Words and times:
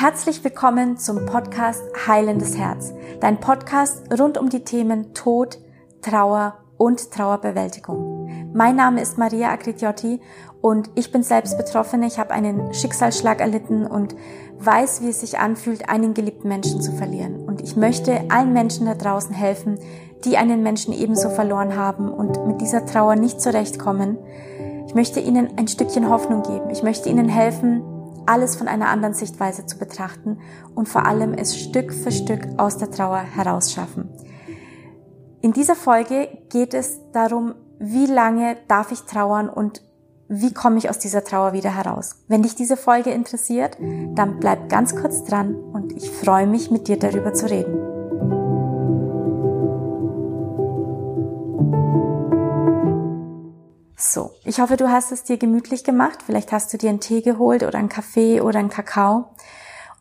Herzlich 0.00 0.44
willkommen 0.44 0.96
zum 0.96 1.26
Podcast 1.26 1.82
Heilendes 2.06 2.56
Herz, 2.56 2.92
dein 3.18 3.40
Podcast 3.40 4.04
rund 4.16 4.38
um 4.38 4.48
die 4.48 4.62
Themen 4.62 5.12
Tod, 5.12 5.58
Trauer 6.02 6.58
und 6.76 7.10
Trauerbewältigung. 7.10 8.52
Mein 8.54 8.76
Name 8.76 9.00
ist 9.00 9.18
Maria 9.18 9.50
Agritiotti 9.50 10.20
und 10.60 10.88
ich 10.94 11.10
bin 11.10 11.24
selbst 11.24 11.58
Betroffene. 11.58 12.06
Ich 12.06 12.20
habe 12.20 12.30
einen 12.30 12.72
Schicksalsschlag 12.72 13.40
erlitten 13.40 13.88
und 13.88 14.14
weiß, 14.60 15.02
wie 15.02 15.08
es 15.08 15.18
sich 15.18 15.40
anfühlt, 15.40 15.88
einen 15.88 16.14
geliebten 16.14 16.46
Menschen 16.46 16.80
zu 16.80 16.92
verlieren. 16.92 17.40
Und 17.48 17.60
ich 17.60 17.74
möchte 17.74 18.20
allen 18.28 18.52
Menschen 18.52 18.86
da 18.86 18.94
draußen 18.94 19.34
helfen, 19.34 19.80
die 20.24 20.36
einen 20.36 20.62
Menschen 20.62 20.94
ebenso 20.94 21.28
verloren 21.28 21.74
haben 21.74 22.08
und 22.08 22.46
mit 22.46 22.60
dieser 22.60 22.86
Trauer 22.86 23.16
nicht 23.16 23.40
zurechtkommen. 23.40 24.16
Ich 24.86 24.94
möchte 24.94 25.18
ihnen 25.18 25.58
ein 25.58 25.66
Stückchen 25.66 26.08
Hoffnung 26.08 26.44
geben. 26.44 26.70
Ich 26.70 26.84
möchte 26.84 27.08
ihnen 27.08 27.28
helfen, 27.28 27.97
alles 28.28 28.56
von 28.56 28.68
einer 28.68 28.88
anderen 28.88 29.14
Sichtweise 29.14 29.66
zu 29.66 29.78
betrachten 29.78 30.38
und 30.74 30.88
vor 30.88 31.06
allem 31.06 31.34
es 31.34 31.58
Stück 31.58 31.92
für 31.92 32.12
Stück 32.12 32.46
aus 32.56 32.78
der 32.78 32.90
Trauer 32.90 33.18
herausschaffen. 33.18 34.08
In 35.40 35.52
dieser 35.52 35.74
Folge 35.74 36.28
geht 36.48 36.74
es 36.74 37.00
darum, 37.12 37.54
wie 37.78 38.06
lange 38.06 38.56
darf 38.66 38.92
ich 38.92 39.02
trauern 39.02 39.48
und 39.48 39.82
wie 40.28 40.52
komme 40.52 40.76
ich 40.78 40.90
aus 40.90 40.98
dieser 40.98 41.24
Trauer 41.24 41.52
wieder 41.52 41.74
heraus. 41.74 42.16
Wenn 42.28 42.42
dich 42.42 42.54
diese 42.54 42.76
Folge 42.76 43.10
interessiert, 43.10 43.78
dann 44.14 44.38
bleib 44.40 44.68
ganz 44.68 44.94
kurz 44.94 45.24
dran 45.24 45.54
und 45.54 45.92
ich 45.92 46.10
freue 46.10 46.46
mich, 46.46 46.70
mit 46.70 46.88
dir 46.88 46.98
darüber 46.98 47.32
zu 47.32 47.48
reden. 47.48 47.77
So, 54.10 54.30
ich 54.44 54.58
hoffe, 54.58 54.78
du 54.78 54.88
hast 54.90 55.12
es 55.12 55.24
dir 55.24 55.36
gemütlich 55.36 55.84
gemacht. 55.84 56.20
Vielleicht 56.24 56.50
hast 56.50 56.72
du 56.72 56.78
dir 56.78 56.88
einen 56.88 57.00
Tee 57.00 57.20
geholt 57.20 57.62
oder 57.62 57.78
einen 57.78 57.90
Kaffee 57.90 58.40
oder 58.40 58.58
einen 58.58 58.70
Kakao 58.70 59.26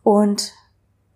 und 0.02 0.54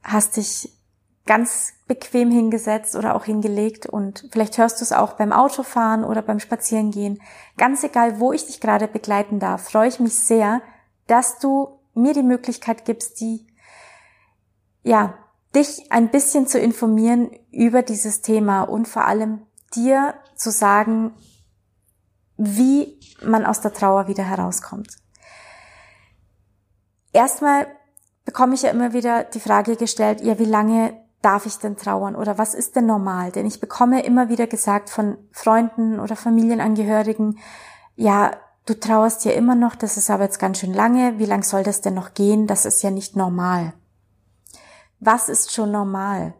hast 0.03 0.35
dich 0.35 0.77
ganz 1.25 1.71
bequem 1.87 2.31
hingesetzt 2.31 2.97
oder 2.97 3.15
auch 3.15 3.23
hingelegt 3.23 3.85
und 3.85 4.27
vielleicht 4.33 4.57
hörst 4.57 4.81
du 4.81 4.83
es 4.83 4.91
auch 4.91 5.13
beim 5.13 5.31
Autofahren 5.31 6.03
oder 6.03 6.21
beim 6.21 6.41
Spazierengehen. 6.41 7.21
Ganz 7.55 7.81
egal, 7.85 8.19
wo 8.19 8.33
ich 8.33 8.47
dich 8.47 8.59
gerade 8.59 8.89
begleiten 8.89 9.39
darf, 9.39 9.69
freue 9.69 9.87
ich 9.87 10.01
mich 10.01 10.15
sehr, 10.15 10.61
dass 11.07 11.39
du 11.39 11.79
mir 11.93 12.13
die 12.13 12.23
Möglichkeit 12.23 12.83
gibst, 12.83 13.21
die, 13.21 13.47
ja, 14.83 15.13
dich 15.55 15.89
ein 15.91 16.09
bisschen 16.09 16.45
zu 16.45 16.59
informieren 16.59 17.31
über 17.51 17.83
dieses 17.83 18.21
Thema 18.21 18.63
und 18.63 18.89
vor 18.89 19.05
allem 19.05 19.43
dir 19.73 20.15
zu 20.35 20.51
sagen, 20.51 21.13
wie 22.43 22.99
man 23.21 23.45
aus 23.45 23.61
der 23.61 23.71
Trauer 23.71 24.07
wieder 24.07 24.23
herauskommt. 24.23 24.97
Erstmal 27.13 27.67
bekomme 28.25 28.55
ich 28.55 28.63
ja 28.63 28.71
immer 28.71 28.93
wieder 28.93 29.23
die 29.23 29.39
Frage 29.39 29.75
gestellt, 29.75 30.21
ja, 30.21 30.39
wie 30.39 30.45
lange 30.45 30.99
darf 31.21 31.45
ich 31.45 31.57
denn 31.57 31.77
trauern 31.77 32.15
oder 32.15 32.39
was 32.39 32.55
ist 32.55 32.75
denn 32.75 32.87
normal? 32.87 33.31
Denn 33.31 33.45
ich 33.45 33.59
bekomme 33.59 34.03
immer 34.03 34.29
wieder 34.29 34.47
gesagt 34.47 34.89
von 34.89 35.17
Freunden 35.31 35.99
oder 35.99 36.15
Familienangehörigen, 36.15 37.37
ja, 37.95 38.31
du 38.65 38.73
trauerst 38.73 39.23
ja 39.25 39.33
immer 39.33 39.53
noch, 39.53 39.75
das 39.75 39.97
ist 39.97 40.09
aber 40.09 40.23
jetzt 40.23 40.39
ganz 40.39 40.59
schön 40.59 40.73
lange, 40.73 41.19
wie 41.19 41.25
lang 41.25 41.43
soll 41.43 41.61
das 41.61 41.81
denn 41.81 41.93
noch 41.93 42.15
gehen? 42.15 42.47
Das 42.47 42.65
ist 42.65 42.81
ja 42.81 42.89
nicht 42.89 43.15
normal. 43.15 43.73
Was 44.99 45.29
ist 45.29 45.53
schon 45.53 45.71
normal? 45.71 46.33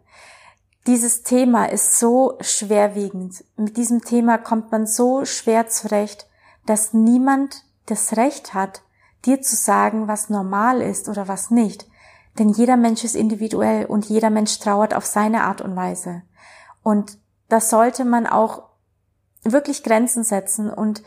Dieses 0.88 1.22
Thema 1.22 1.66
ist 1.66 2.00
so 2.00 2.38
schwerwiegend. 2.42 3.44
Mit 3.56 3.78
diesem 3.78 4.04
Thema 4.04 4.38
kommt 4.38 4.72
man 4.72 4.88
so 4.88 5.26
schwer 5.26 5.68
zurecht, 5.68 6.28
dass 6.66 6.94
niemand 6.94 7.64
das 7.86 8.18
Recht 8.18 8.54
hat, 8.54 8.82
dir 9.26 9.42
zu 9.42 9.56
sagen, 9.56 10.08
was 10.08 10.30
normal 10.30 10.82
ist 10.82 11.08
oder 11.08 11.28
was 11.28 11.52
nicht. 11.52 11.86
Denn 12.40 12.50
jeder 12.50 12.78
Mensch 12.78 13.04
ist 13.04 13.16
individuell 13.16 13.86
und 13.86 14.06
jeder 14.06 14.30
Mensch 14.30 14.58
trauert 14.60 14.94
auf 14.96 15.06
seine 15.06 15.44
Art 15.44 15.62
und 15.62 15.76
Weise. 15.76 16.24
Und 16.82 17.18
da 17.50 17.60
sollte 17.60 18.06
man 18.06 18.26
auch 18.26 18.64
wirklich 19.44 19.84
Grenzen 19.84 20.24
setzen 20.24 20.72
und 20.72 21.04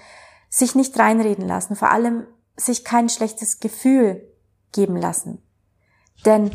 sich 0.48 0.74
nicht 0.74 0.96
reinreden 0.98 1.48
lassen, 1.48 1.74
vor 1.74 1.90
allem 1.90 2.26
sich 2.56 2.84
kein 2.84 3.08
schlechtes 3.08 3.58
Gefühl 3.58 4.22
geben 4.72 4.96
lassen. 4.96 5.42
Denn 6.24 6.52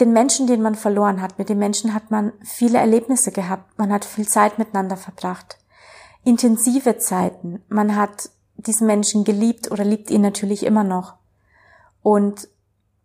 den 0.00 0.12
Menschen, 0.12 0.46
den 0.46 0.62
man 0.62 0.74
verloren 0.74 1.22
hat, 1.22 1.38
mit 1.38 1.48
den 1.48 1.58
Menschen 1.58 1.94
hat 1.94 2.10
man 2.10 2.32
viele 2.42 2.78
Erlebnisse 2.78 3.32
gehabt, 3.32 3.78
man 3.78 3.92
hat 3.92 4.04
viel 4.04 4.28
Zeit 4.28 4.58
miteinander 4.58 4.96
verbracht, 4.96 5.58
intensive 6.24 6.98
Zeiten, 6.98 7.62
man 7.68 7.96
hat 7.96 8.30
diesen 8.56 8.86
Menschen 8.86 9.24
geliebt 9.24 9.70
oder 9.70 9.84
liebt 9.84 10.10
ihn 10.10 10.22
natürlich 10.22 10.64
immer 10.64 10.84
noch. 10.84 11.14
Und 12.02 12.48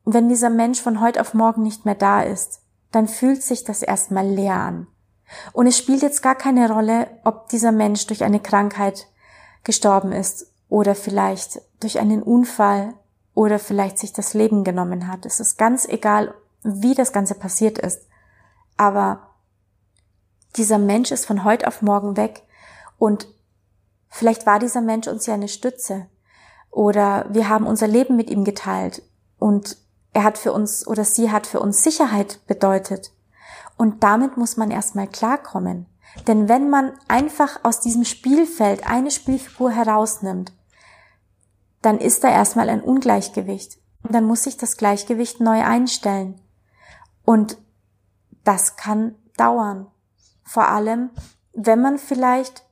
wenn 0.05 0.29
dieser 0.29 0.49
Mensch 0.49 0.81
von 0.81 1.01
heute 1.01 1.21
auf 1.21 1.33
morgen 1.33 1.63
nicht 1.63 1.85
mehr 1.85 1.95
da 1.95 2.21
ist, 2.21 2.61
dann 2.91 3.07
fühlt 3.07 3.41
sich 3.41 3.63
das 3.63 3.81
erstmal 3.81 4.27
leer 4.27 4.55
an. 4.55 4.87
Und 5.53 5.67
es 5.67 5.77
spielt 5.77 6.01
jetzt 6.01 6.21
gar 6.21 6.35
keine 6.35 6.69
Rolle, 6.69 7.07
ob 7.23 7.47
dieser 7.49 7.71
Mensch 7.71 8.05
durch 8.07 8.23
eine 8.23 8.39
Krankheit 8.39 9.07
gestorben 9.63 10.11
ist 10.11 10.51
oder 10.67 10.95
vielleicht 10.95 11.61
durch 11.79 11.99
einen 11.99 12.21
Unfall 12.21 12.93
oder 13.33 13.59
vielleicht 13.59 13.97
sich 13.97 14.11
das 14.11 14.33
Leben 14.33 14.63
genommen 14.63 15.07
hat. 15.07 15.25
Es 15.25 15.39
ist 15.39 15.57
ganz 15.57 15.87
egal, 15.87 16.33
wie 16.63 16.93
das 16.93 17.13
Ganze 17.13 17.35
passiert 17.35 17.77
ist. 17.77 18.07
Aber 18.77 19.29
dieser 20.55 20.77
Mensch 20.77 21.11
ist 21.11 21.25
von 21.25 21.43
heute 21.43 21.67
auf 21.67 21.81
morgen 21.81 22.17
weg 22.17 22.43
und 22.97 23.27
vielleicht 24.09 24.45
war 24.45 24.59
dieser 24.59 24.81
Mensch 24.81 25.07
uns 25.07 25.25
ja 25.25 25.33
eine 25.33 25.47
Stütze 25.47 26.07
oder 26.69 27.25
wir 27.29 27.49
haben 27.49 27.67
unser 27.67 27.87
Leben 27.87 28.15
mit 28.15 28.29
ihm 28.29 28.43
geteilt 28.43 29.01
und 29.39 29.77
er 30.13 30.23
hat 30.23 30.37
für 30.37 30.51
uns 30.51 30.85
oder 30.85 31.05
sie 31.05 31.31
hat 31.31 31.47
für 31.47 31.59
uns 31.59 31.83
Sicherheit 31.83 32.45
bedeutet. 32.47 33.11
Und 33.77 34.03
damit 34.03 34.37
muss 34.37 34.57
man 34.57 34.69
erstmal 34.69 35.07
klarkommen. 35.07 35.87
Denn 36.27 36.49
wenn 36.49 36.69
man 36.69 36.91
einfach 37.07 37.63
aus 37.63 37.79
diesem 37.79 38.03
Spielfeld 38.03 38.85
eine 38.85 39.11
Spielfigur 39.11 39.71
herausnimmt, 39.71 40.51
dann 41.81 41.97
ist 41.97 42.23
da 42.23 42.29
erstmal 42.29 42.69
ein 42.69 42.81
Ungleichgewicht. 42.81 43.79
Und 44.03 44.13
dann 44.13 44.25
muss 44.25 44.43
sich 44.43 44.57
das 44.57 44.77
Gleichgewicht 44.77 45.39
neu 45.39 45.63
einstellen. 45.63 46.39
Und 47.31 47.57
das 48.43 48.75
kann 48.75 49.15
dauern. 49.37 49.87
Vor 50.43 50.67
allem, 50.67 51.11
wenn 51.53 51.81
man 51.81 51.97
vielleicht 51.97 52.65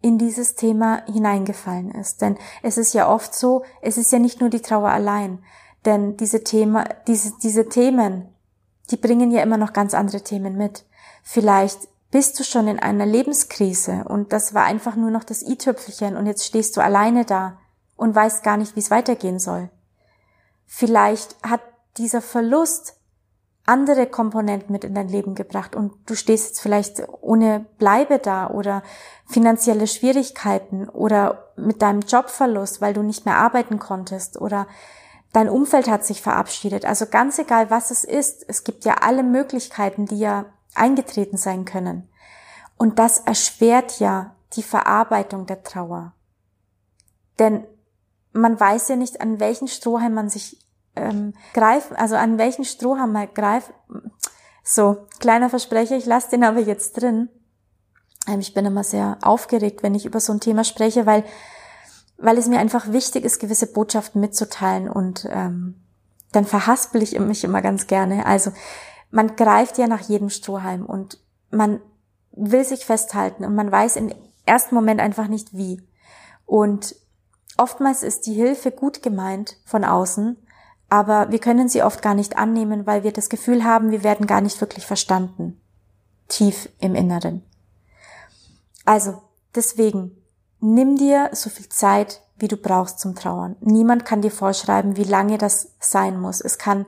in 0.00 0.18
dieses 0.18 0.56
Thema 0.56 1.06
hineingefallen 1.06 1.92
ist. 1.92 2.22
Denn 2.22 2.36
es 2.64 2.76
ist 2.76 2.92
ja 2.92 3.08
oft 3.08 3.32
so, 3.36 3.62
es 3.80 3.98
ist 3.98 4.10
ja 4.10 4.18
nicht 4.18 4.40
nur 4.40 4.50
die 4.50 4.62
Trauer 4.62 4.88
allein. 4.88 5.44
Denn 5.84 6.16
diese 6.16 6.42
Thema, 6.42 6.86
diese, 7.06 7.34
diese 7.40 7.68
Themen, 7.68 8.34
die 8.90 8.96
bringen 8.96 9.30
ja 9.30 9.44
immer 9.44 9.58
noch 9.58 9.72
ganz 9.72 9.94
andere 9.94 10.22
Themen 10.22 10.56
mit. 10.56 10.84
Vielleicht 11.22 11.86
bist 12.10 12.40
du 12.40 12.42
schon 12.42 12.66
in 12.66 12.80
einer 12.80 13.06
Lebenskrise 13.06 14.02
und 14.08 14.32
das 14.32 14.54
war 14.54 14.64
einfach 14.64 14.96
nur 14.96 15.12
noch 15.12 15.22
das 15.22 15.40
i-Tüpfelchen 15.40 16.16
und 16.16 16.26
jetzt 16.26 16.44
stehst 16.44 16.76
du 16.76 16.80
alleine 16.80 17.24
da 17.24 17.60
und 17.94 18.12
weißt 18.12 18.42
gar 18.42 18.56
nicht, 18.56 18.74
wie 18.74 18.80
es 18.80 18.90
weitergehen 18.90 19.38
soll. 19.38 19.70
Vielleicht 20.66 21.36
hat 21.44 21.60
dieser 21.96 22.22
Verlust 22.22 22.98
andere 23.64 24.06
Komponenten 24.06 24.72
mit 24.72 24.84
in 24.84 24.94
dein 24.94 25.08
Leben 25.08 25.34
gebracht 25.34 25.76
und 25.76 25.92
du 26.06 26.14
stehst 26.14 26.48
jetzt 26.48 26.60
vielleicht 26.60 27.02
ohne 27.20 27.66
Bleibe 27.78 28.18
da 28.18 28.50
oder 28.50 28.82
finanzielle 29.26 29.86
Schwierigkeiten 29.86 30.88
oder 30.88 31.52
mit 31.56 31.80
deinem 31.80 32.00
Jobverlust, 32.00 32.80
weil 32.80 32.92
du 32.92 33.02
nicht 33.02 33.24
mehr 33.24 33.36
arbeiten 33.36 33.78
konntest 33.78 34.40
oder 34.40 34.66
dein 35.32 35.48
Umfeld 35.48 35.88
hat 35.88 36.04
sich 36.04 36.22
verabschiedet. 36.22 36.84
Also 36.84 37.06
ganz 37.06 37.38
egal, 37.38 37.70
was 37.70 37.90
es 37.90 38.02
ist, 38.02 38.44
es 38.48 38.64
gibt 38.64 38.84
ja 38.84 38.94
alle 39.00 39.22
Möglichkeiten, 39.22 40.06
die 40.06 40.18
ja 40.18 40.46
eingetreten 40.74 41.36
sein 41.36 41.64
können. 41.64 42.08
Und 42.76 42.98
das 42.98 43.20
erschwert 43.20 44.00
ja 44.00 44.34
die 44.54 44.62
Verarbeitung 44.62 45.46
der 45.46 45.62
Trauer. 45.62 46.14
Denn 47.38 47.64
man 48.32 48.58
weiß 48.58 48.88
ja 48.88 48.96
nicht, 48.96 49.20
an 49.20 49.40
welchen 49.40 49.68
Strohhalm 49.68 50.14
man 50.14 50.28
sich 50.28 50.61
ähm, 50.96 51.34
greifen, 51.54 51.96
also 51.96 52.16
an 52.16 52.38
welchen 52.38 52.64
Strohhalm 52.64 53.12
man 53.12 53.32
greift. 53.32 53.72
So, 54.64 55.06
kleiner 55.18 55.50
Versprecher, 55.50 55.96
ich 55.96 56.06
lasse 56.06 56.30
den 56.30 56.44
aber 56.44 56.60
jetzt 56.60 57.00
drin. 57.00 57.28
Ähm, 58.28 58.40
ich 58.40 58.54
bin 58.54 58.66
immer 58.66 58.84
sehr 58.84 59.18
aufgeregt, 59.22 59.82
wenn 59.82 59.94
ich 59.94 60.06
über 60.06 60.20
so 60.20 60.32
ein 60.32 60.40
Thema 60.40 60.64
spreche, 60.64 61.06
weil, 61.06 61.24
weil 62.18 62.38
es 62.38 62.46
mir 62.46 62.58
einfach 62.58 62.92
wichtig 62.92 63.24
ist, 63.24 63.40
gewisse 63.40 63.72
Botschaften 63.72 64.20
mitzuteilen 64.20 64.88
und 64.88 65.26
ähm, 65.30 65.82
dann 66.32 66.46
verhaspel 66.46 67.02
ich 67.02 67.18
mich 67.18 67.44
immer 67.44 67.60
ganz 67.62 67.86
gerne. 67.86 68.26
Also 68.26 68.52
man 69.10 69.36
greift 69.36 69.78
ja 69.78 69.86
nach 69.86 70.00
jedem 70.00 70.30
Strohhalm 70.30 70.86
und 70.86 71.18
man 71.50 71.80
will 72.32 72.64
sich 72.64 72.86
festhalten 72.86 73.44
und 73.44 73.54
man 73.54 73.70
weiß 73.70 73.96
im 73.96 74.12
ersten 74.46 74.74
Moment 74.74 75.00
einfach 75.00 75.28
nicht 75.28 75.54
wie. 75.54 75.82
Und 76.46 76.96
oftmals 77.58 78.02
ist 78.02 78.26
die 78.26 78.32
Hilfe 78.32 78.70
gut 78.70 79.02
gemeint 79.02 79.58
von 79.64 79.84
außen, 79.84 80.36
aber 80.92 81.30
wir 81.30 81.38
können 81.38 81.70
sie 81.70 81.82
oft 81.82 82.02
gar 82.02 82.12
nicht 82.12 82.36
annehmen, 82.36 82.86
weil 82.86 83.02
wir 83.02 83.12
das 83.12 83.30
Gefühl 83.30 83.64
haben, 83.64 83.92
wir 83.92 84.04
werden 84.04 84.26
gar 84.26 84.42
nicht 84.42 84.60
wirklich 84.60 84.86
verstanden. 84.86 85.58
Tief 86.28 86.68
im 86.80 86.94
Inneren. 86.94 87.42
Also, 88.84 89.22
deswegen, 89.54 90.22
nimm 90.60 90.98
dir 90.98 91.30
so 91.32 91.48
viel 91.48 91.70
Zeit, 91.70 92.20
wie 92.36 92.46
du 92.46 92.58
brauchst 92.58 92.98
zum 92.98 93.14
Trauern. 93.14 93.56
Niemand 93.60 94.04
kann 94.04 94.20
dir 94.20 94.30
vorschreiben, 94.30 94.98
wie 94.98 95.04
lange 95.04 95.38
das 95.38 95.70
sein 95.80 96.20
muss. 96.20 96.42
Es 96.42 96.58
kann 96.58 96.84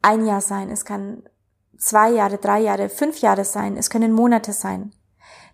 ein 0.00 0.24
Jahr 0.24 0.40
sein, 0.40 0.70
es 0.70 0.86
kann 0.86 1.22
zwei 1.76 2.12
Jahre, 2.12 2.38
drei 2.38 2.60
Jahre, 2.60 2.88
fünf 2.88 3.20
Jahre 3.20 3.44
sein, 3.44 3.76
es 3.76 3.90
können 3.90 4.12
Monate 4.14 4.54
sein. 4.54 4.94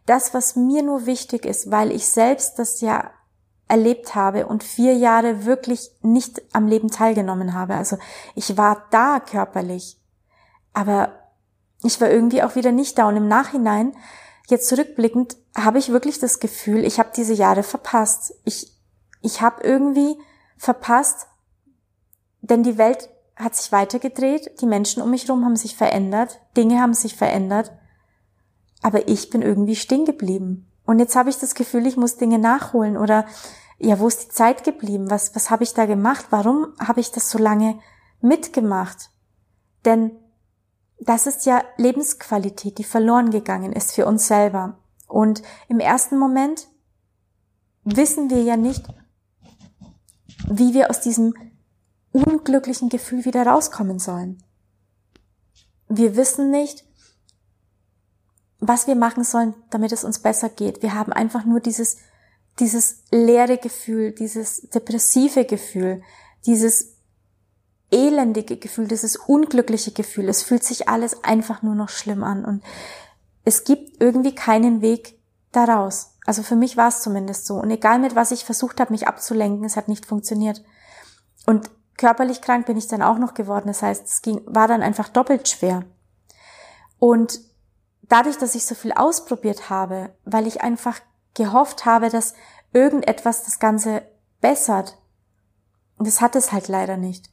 Das, 0.06 0.34
was 0.34 0.54
mir 0.54 0.84
nur 0.84 1.06
wichtig 1.06 1.44
ist, 1.44 1.72
weil 1.72 1.90
ich 1.90 2.06
selbst 2.06 2.60
das 2.60 2.80
ja 2.80 3.10
erlebt 3.72 4.14
habe 4.14 4.46
und 4.46 4.62
vier 4.62 4.94
Jahre 4.94 5.46
wirklich 5.46 5.92
nicht 6.02 6.42
am 6.52 6.68
Leben 6.68 6.90
teilgenommen 6.90 7.54
habe. 7.54 7.74
Also 7.74 7.96
ich 8.34 8.58
war 8.58 8.84
da 8.90 9.18
körperlich, 9.18 9.98
aber 10.74 11.08
ich 11.82 11.98
war 11.98 12.10
irgendwie 12.10 12.42
auch 12.42 12.54
wieder 12.54 12.70
nicht 12.70 12.98
da. 12.98 13.08
Und 13.08 13.16
im 13.16 13.28
Nachhinein, 13.28 13.96
jetzt 14.48 14.68
zurückblickend, 14.68 15.38
habe 15.56 15.78
ich 15.78 15.88
wirklich 15.88 16.18
das 16.18 16.38
Gefühl, 16.38 16.84
ich 16.84 16.98
habe 16.98 17.12
diese 17.16 17.32
Jahre 17.32 17.62
verpasst. 17.62 18.34
Ich, 18.44 18.70
ich 19.22 19.40
habe 19.40 19.62
irgendwie 19.62 20.18
verpasst, 20.58 21.28
denn 22.42 22.62
die 22.62 22.76
Welt 22.76 23.08
hat 23.36 23.56
sich 23.56 23.72
weitergedreht, 23.72 24.60
die 24.60 24.66
Menschen 24.66 25.02
um 25.02 25.10
mich 25.10 25.26
herum 25.26 25.46
haben 25.46 25.56
sich 25.56 25.76
verändert, 25.76 26.40
Dinge 26.58 26.78
haben 26.78 26.92
sich 26.92 27.16
verändert, 27.16 27.72
aber 28.82 29.08
ich 29.08 29.30
bin 29.30 29.40
irgendwie 29.40 29.76
stehen 29.76 30.04
geblieben. 30.04 30.68
Und 30.84 30.98
jetzt 30.98 31.16
habe 31.16 31.30
ich 31.30 31.38
das 31.38 31.54
Gefühl, 31.54 31.86
ich 31.86 31.96
muss 31.96 32.16
Dinge 32.18 32.38
nachholen 32.38 32.96
oder 32.96 33.24
ja, 33.82 33.98
wo 33.98 34.06
ist 34.06 34.22
die 34.22 34.28
Zeit 34.28 34.62
geblieben? 34.62 35.10
Was, 35.10 35.34
was 35.34 35.50
habe 35.50 35.64
ich 35.64 35.74
da 35.74 35.86
gemacht? 35.86 36.26
Warum 36.30 36.72
habe 36.78 37.00
ich 37.00 37.10
das 37.10 37.30
so 37.30 37.38
lange 37.38 37.80
mitgemacht? 38.20 39.10
Denn 39.84 40.12
das 41.00 41.26
ist 41.26 41.46
ja 41.46 41.64
Lebensqualität, 41.76 42.78
die 42.78 42.84
verloren 42.84 43.30
gegangen 43.30 43.72
ist 43.72 43.92
für 43.92 44.06
uns 44.06 44.28
selber. 44.28 44.78
Und 45.08 45.42
im 45.68 45.80
ersten 45.80 46.16
Moment 46.16 46.68
wissen 47.82 48.30
wir 48.30 48.44
ja 48.44 48.56
nicht, 48.56 48.86
wie 50.46 50.74
wir 50.74 50.88
aus 50.88 51.00
diesem 51.00 51.34
unglücklichen 52.12 52.88
Gefühl 52.88 53.24
wieder 53.24 53.44
rauskommen 53.44 53.98
sollen. 53.98 54.44
Wir 55.88 56.14
wissen 56.14 56.52
nicht, 56.52 56.84
was 58.60 58.86
wir 58.86 58.94
machen 58.94 59.24
sollen, 59.24 59.54
damit 59.70 59.90
es 59.90 60.04
uns 60.04 60.20
besser 60.20 60.48
geht. 60.48 60.82
Wir 60.82 60.94
haben 60.94 61.12
einfach 61.12 61.44
nur 61.44 61.58
dieses, 61.58 61.96
dieses 62.58 63.02
leere 63.10 63.58
Gefühl, 63.58 64.12
dieses 64.12 64.68
depressive 64.68 65.44
Gefühl, 65.44 66.02
dieses 66.46 66.96
elendige 67.90 68.56
Gefühl, 68.56 68.88
dieses 68.88 69.16
unglückliche 69.16 69.92
Gefühl. 69.92 70.28
Es 70.28 70.42
fühlt 70.42 70.64
sich 70.64 70.88
alles 70.88 71.24
einfach 71.24 71.62
nur 71.62 71.74
noch 71.74 71.88
schlimm 71.88 72.24
an 72.24 72.44
und 72.44 72.62
es 73.44 73.64
gibt 73.64 74.00
irgendwie 74.00 74.34
keinen 74.34 74.80
Weg 74.80 75.18
daraus. 75.50 76.14
Also 76.24 76.42
für 76.42 76.56
mich 76.56 76.76
war 76.76 76.88
es 76.88 77.02
zumindest 77.02 77.46
so. 77.46 77.56
Und 77.56 77.70
egal 77.70 77.98
mit 77.98 78.14
was 78.14 78.30
ich 78.30 78.44
versucht 78.44 78.80
habe, 78.80 78.92
mich 78.92 79.08
abzulenken, 79.08 79.64
es 79.64 79.76
hat 79.76 79.88
nicht 79.88 80.06
funktioniert. 80.06 80.62
Und 81.46 81.70
körperlich 81.96 82.40
krank 82.40 82.66
bin 82.66 82.76
ich 82.76 82.86
dann 82.86 83.02
auch 83.02 83.18
noch 83.18 83.34
geworden. 83.34 83.66
Das 83.66 83.82
heißt, 83.82 84.06
es 84.06 84.22
ging, 84.22 84.40
war 84.46 84.68
dann 84.68 84.82
einfach 84.82 85.08
doppelt 85.08 85.48
schwer. 85.48 85.84
Und 86.98 87.40
dadurch, 88.02 88.38
dass 88.38 88.54
ich 88.54 88.64
so 88.64 88.74
viel 88.74 88.92
ausprobiert 88.92 89.68
habe, 89.68 90.14
weil 90.24 90.46
ich 90.46 90.62
einfach 90.62 91.00
gehofft 91.34 91.84
habe, 91.84 92.08
dass 92.08 92.34
irgendetwas 92.72 93.44
das 93.44 93.58
Ganze 93.58 94.02
bessert, 94.40 94.98
das 95.98 96.20
hat 96.20 96.36
es 96.36 96.52
halt 96.52 96.68
leider 96.68 96.96
nicht. 96.96 97.30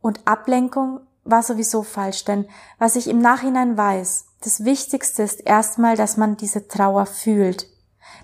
Und 0.00 0.26
Ablenkung 0.26 1.00
war 1.24 1.42
sowieso 1.42 1.82
falsch, 1.82 2.24
denn 2.24 2.48
was 2.78 2.96
ich 2.96 3.08
im 3.08 3.20
Nachhinein 3.20 3.76
weiß, 3.76 4.26
das 4.40 4.64
Wichtigste 4.64 5.22
ist 5.22 5.40
erstmal, 5.40 5.96
dass 5.96 6.16
man 6.16 6.36
diese 6.36 6.68
Trauer 6.68 7.06
fühlt. 7.06 7.66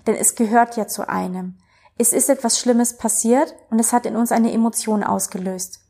Denn 0.07 0.15
es 0.15 0.35
gehört 0.35 0.77
ja 0.77 0.87
zu 0.87 1.07
einem. 1.07 1.57
Es 1.97 2.13
ist 2.13 2.29
etwas 2.29 2.59
Schlimmes 2.59 2.97
passiert 2.97 3.55
und 3.69 3.79
es 3.79 3.93
hat 3.93 4.05
in 4.05 4.15
uns 4.15 4.31
eine 4.31 4.51
Emotion 4.51 5.03
ausgelöst. 5.03 5.81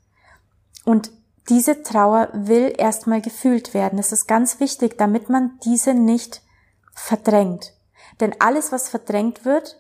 Und 0.84 1.12
diese 1.50 1.84
Trauer 1.84 2.30
will 2.34 2.74
erstmal 2.78 3.22
gefühlt 3.22 3.74
werden. 3.74 4.00
Es 4.00 4.12
ist 4.12 4.28
ganz 4.28 4.60
wichtig, 4.60 4.98
damit 4.98 5.30
man 5.30 5.60
diese 5.64 5.94
nicht 5.94 6.42
verdrängt. 6.94 7.75
Denn 8.20 8.36
alles, 8.40 8.72
was 8.72 8.90
verdrängt 8.90 9.46
wird, 9.46 9.78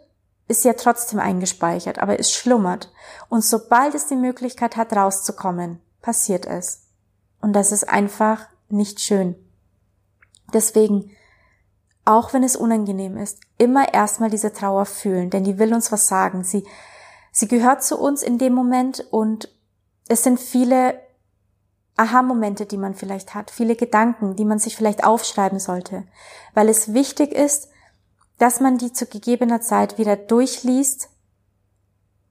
ist 0.47 0.63
ja 0.63 0.73
trotzdem 0.73 1.19
eingespeichert, 1.19 1.99
aber 1.99 2.19
es 2.19 2.31
schlummert. 2.31 2.91
Und 3.29 3.43
sobald 3.43 3.95
es 3.95 4.07
die 4.07 4.15
Möglichkeit 4.15 4.77
hat, 4.77 4.93
rauszukommen, 4.93 5.81
passiert 6.01 6.45
es. 6.45 6.83
Und 7.41 7.53
das 7.53 7.71
ist 7.71 7.89
einfach 7.89 8.47
nicht 8.69 8.99
schön. 8.99 9.35
Deswegen, 10.53 11.11
auch 12.03 12.33
wenn 12.33 12.43
es 12.43 12.55
unangenehm 12.55 13.17
ist, 13.17 13.39
immer 13.57 13.93
erstmal 13.93 14.29
diese 14.29 14.53
Trauer 14.53 14.85
fühlen, 14.85 15.29
denn 15.29 15.43
die 15.43 15.57
will 15.57 15.73
uns 15.73 15.91
was 15.91 16.07
sagen. 16.07 16.43
Sie, 16.43 16.63
sie 17.31 17.47
gehört 17.47 17.83
zu 17.83 17.99
uns 17.99 18.21
in 18.21 18.37
dem 18.37 18.53
Moment 18.53 19.05
und 19.11 19.49
es 20.07 20.23
sind 20.23 20.39
viele 20.39 20.99
Aha-Momente, 21.97 22.65
die 22.65 22.77
man 22.77 22.93
vielleicht 22.93 23.33
hat, 23.33 23.49
viele 23.49 23.75
Gedanken, 23.75 24.35
die 24.35 24.45
man 24.45 24.59
sich 24.59 24.75
vielleicht 24.75 25.03
aufschreiben 25.03 25.59
sollte, 25.59 26.03
weil 26.53 26.69
es 26.69 26.93
wichtig 26.93 27.31
ist, 27.31 27.69
dass 28.37 28.59
man 28.59 28.77
die 28.77 28.91
zu 28.91 29.05
gegebener 29.05 29.61
Zeit 29.61 29.97
wieder 29.97 30.15
durchliest 30.15 31.09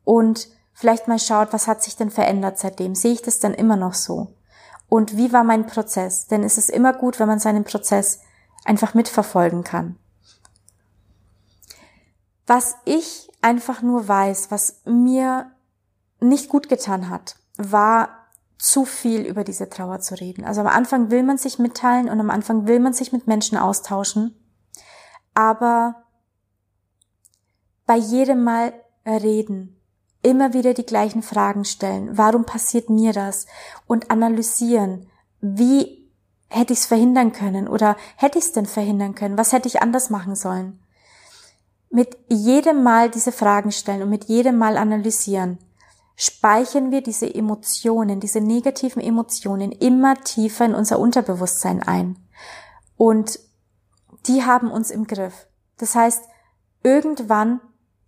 und 0.04 0.48
vielleicht 0.72 1.08
mal 1.08 1.18
schaut, 1.18 1.52
was 1.52 1.66
hat 1.66 1.82
sich 1.82 1.96
denn 1.96 2.10
verändert 2.10 2.58
seitdem? 2.58 2.94
Sehe 2.94 3.12
ich 3.12 3.22
das 3.22 3.38
dann 3.38 3.54
immer 3.54 3.76
noch 3.76 3.94
so? 3.94 4.34
Und 4.88 5.16
wie 5.16 5.32
war 5.32 5.44
mein 5.44 5.66
Prozess? 5.66 6.26
Denn 6.26 6.42
es 6.42 6.58
ist 6.58 6.70
immer 6.70 6.92
gut, 6.92 7.18
wenn 7.18 7.28
man 7.28 7.38
seinen 7.38 7.64
Prozess 7.64 8.20
einfach 8.64 8.94
mitverfolgen 8.94 9.64
kann. 9.64 9.98
Was 12.46 12.76
ich 12.84 13.30
einfach 13.40 13.80
nur 13.80 14.06
weiß, 14.06 14.50
was 14.50 14.82
mir 14.84 15.50
nicht 16.20 16.48
gut 16.48 16.68
getan 16.68 17.08
hat, 17.08 17.36
war 17.56 18.24
zu 18.58 18.84
viel 18.84 19.22
über 19.22 19.44
diese 19.44 19.68
Trauer 19.68 20.00
zu 20.00 20.18
reden. 20.20 20.44
Also 20.44 20.60
am 20.60 20.66
Anfang 20.66 21.10
will 21.10 21.22
man 21.22 21.38
sich 21.38 21.58
mitteilen 21.58 22.08
und 22.08 22.20
am 22.20 22.30
Anfang 22.30 22.66
will 22.66 22.80
man 22.80 22.92
sich 22.92 23.12
mit 23.12 23.26
Menschen 23.26 23.58
austauschen. 23.58 24.34
Aber 25.34 26.04
bei 27.86 27.96
jedem 27.96 28.44
Mal 28.44 28.72
reden, 29.04 29.80
immer 30.22 30.54
wieder 30.54 30.74
die 30.74 30.86
gleichen 30.86 31.22
Fragen 31.22 31.64
stellen. 31.64 32.16
Warum 32.16 32.46
passiert 32.46 32.88
mir 32.88 33.12
das? 33.12 33.46
Und 33.86 34.10
analysieren. 34.10 35.08
Wie 35.40 36.10
hätte 36.48 36.72
ich 36.72 36.80
es 36.80 36.86
verhindern 36.86 37.32
können? 37.32 37.68
Oder 37.68 37.96
hätte 38.16 38.38
ich 38.38 38.44
es 38.44 38.52
denn 38.52 38.66
verhindern 38.66 39.14
können? 39.14 39.36
Was 39.36 39.52
hätte 39.52 39.68
ich 39.68 39.82
anders 39.82 40.10
machen 40.10 40.34
sollen? 40.34 40.80
Mit 41.90 42.16
jedem 42.28 42.82
Mal 42.82 43.10
diese 43.10 43.32
Fragen 43.32 43.70
stellen 43.70 44.02
und 44.02 44.10
mit 44.10 44.24
jedem 44.24 44.56
Mal 44.56 44.76
analysieren, 44.76 45.58
speichern 46.16 46.90
wir 46.90 47.02
diese 47.02 47.32
Emotionen, 47.32 48.20
diese 48.20 48.40
negativen 48.40 49.02
Emotionen 49.02 49.72
immer 49.72 50.16
tiefer 50.22 50.64
in 50.64 50.74
unser 50.74 50.98
Unterbewusstsein 50.98 51.82
ein. 51.82 52.16
Und 52.96 53.38
die 54.26 54.44
haben 54.44 54.70
uns 54.70 54.90
im 54.90 55.06
Griff. 55.06 55.46
Das 55.78 55.94
heißt, 55.94 56.24
irgendwann 56.82 57.60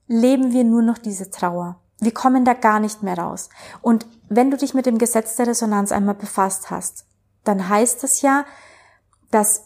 leben 0.07 0.53
wir 0.53 0.65
nur 0.65 0.83
noch 0.83 0.99
diese 0.99 1.31
Trauer. 1.31 1.81
Wir 1.99 2.13
kommen 2.13 2.45
da 2.45 2.53
gar 2.53 2.79
nicht 2.79 3.03
mehr 3.03 3.19
raus. 3.19 3.49
Und 3.81 4.07
wenn 4.29 4.51
du 4.51 4.57
dich 4.57 4.75
mit 4.75 4.87
dem 4.87 4.99
Gesetz 4.99 5.37
der 5.37 5.47
Resonanz 5.47 5.93
einmal 5.93 6.15
befasst 6.15 6.71
hast, 6.71 7.07
dann 7.45 7.69
heißt 7.69 8.05
es 8.05 8.23
ja, 8.23 8.45
dass 9.31 9.63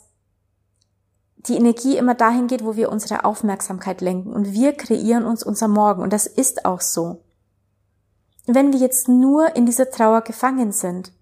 die 1.36 1.56
Energie 1.56 1.96
immer 1.96 2.14
dahin 2.14 2.46
geht, 2.46 2.64
wo 2.64 2.76
wir 2.76 2.92
unsere 2.92 3.24
Aufmerksamkeit 3.24 4.00
lenken. 4.00 4.32
Und 4.32 4.52
wir 4.52 4.74
kreieren 4.74 5.24
uns 5.24 5.42
unser 5.42 5.68
Morgen. 5.68 6.02
Und 6.02 6.12
das 6.12 6.26
ist 6.26 6.64
auch 6.64 6.80
so. 6.80 7.24
Wenn 8.46 8.72
wir 8.72 8.80
jetzt 8.80 9.08
nur 9.08 9.56
in 9.56 9.66
dieser 9.66 9.90
Trauer 9.90 10.22
gefangen 10.22 10.72
sind, 10.72 11.12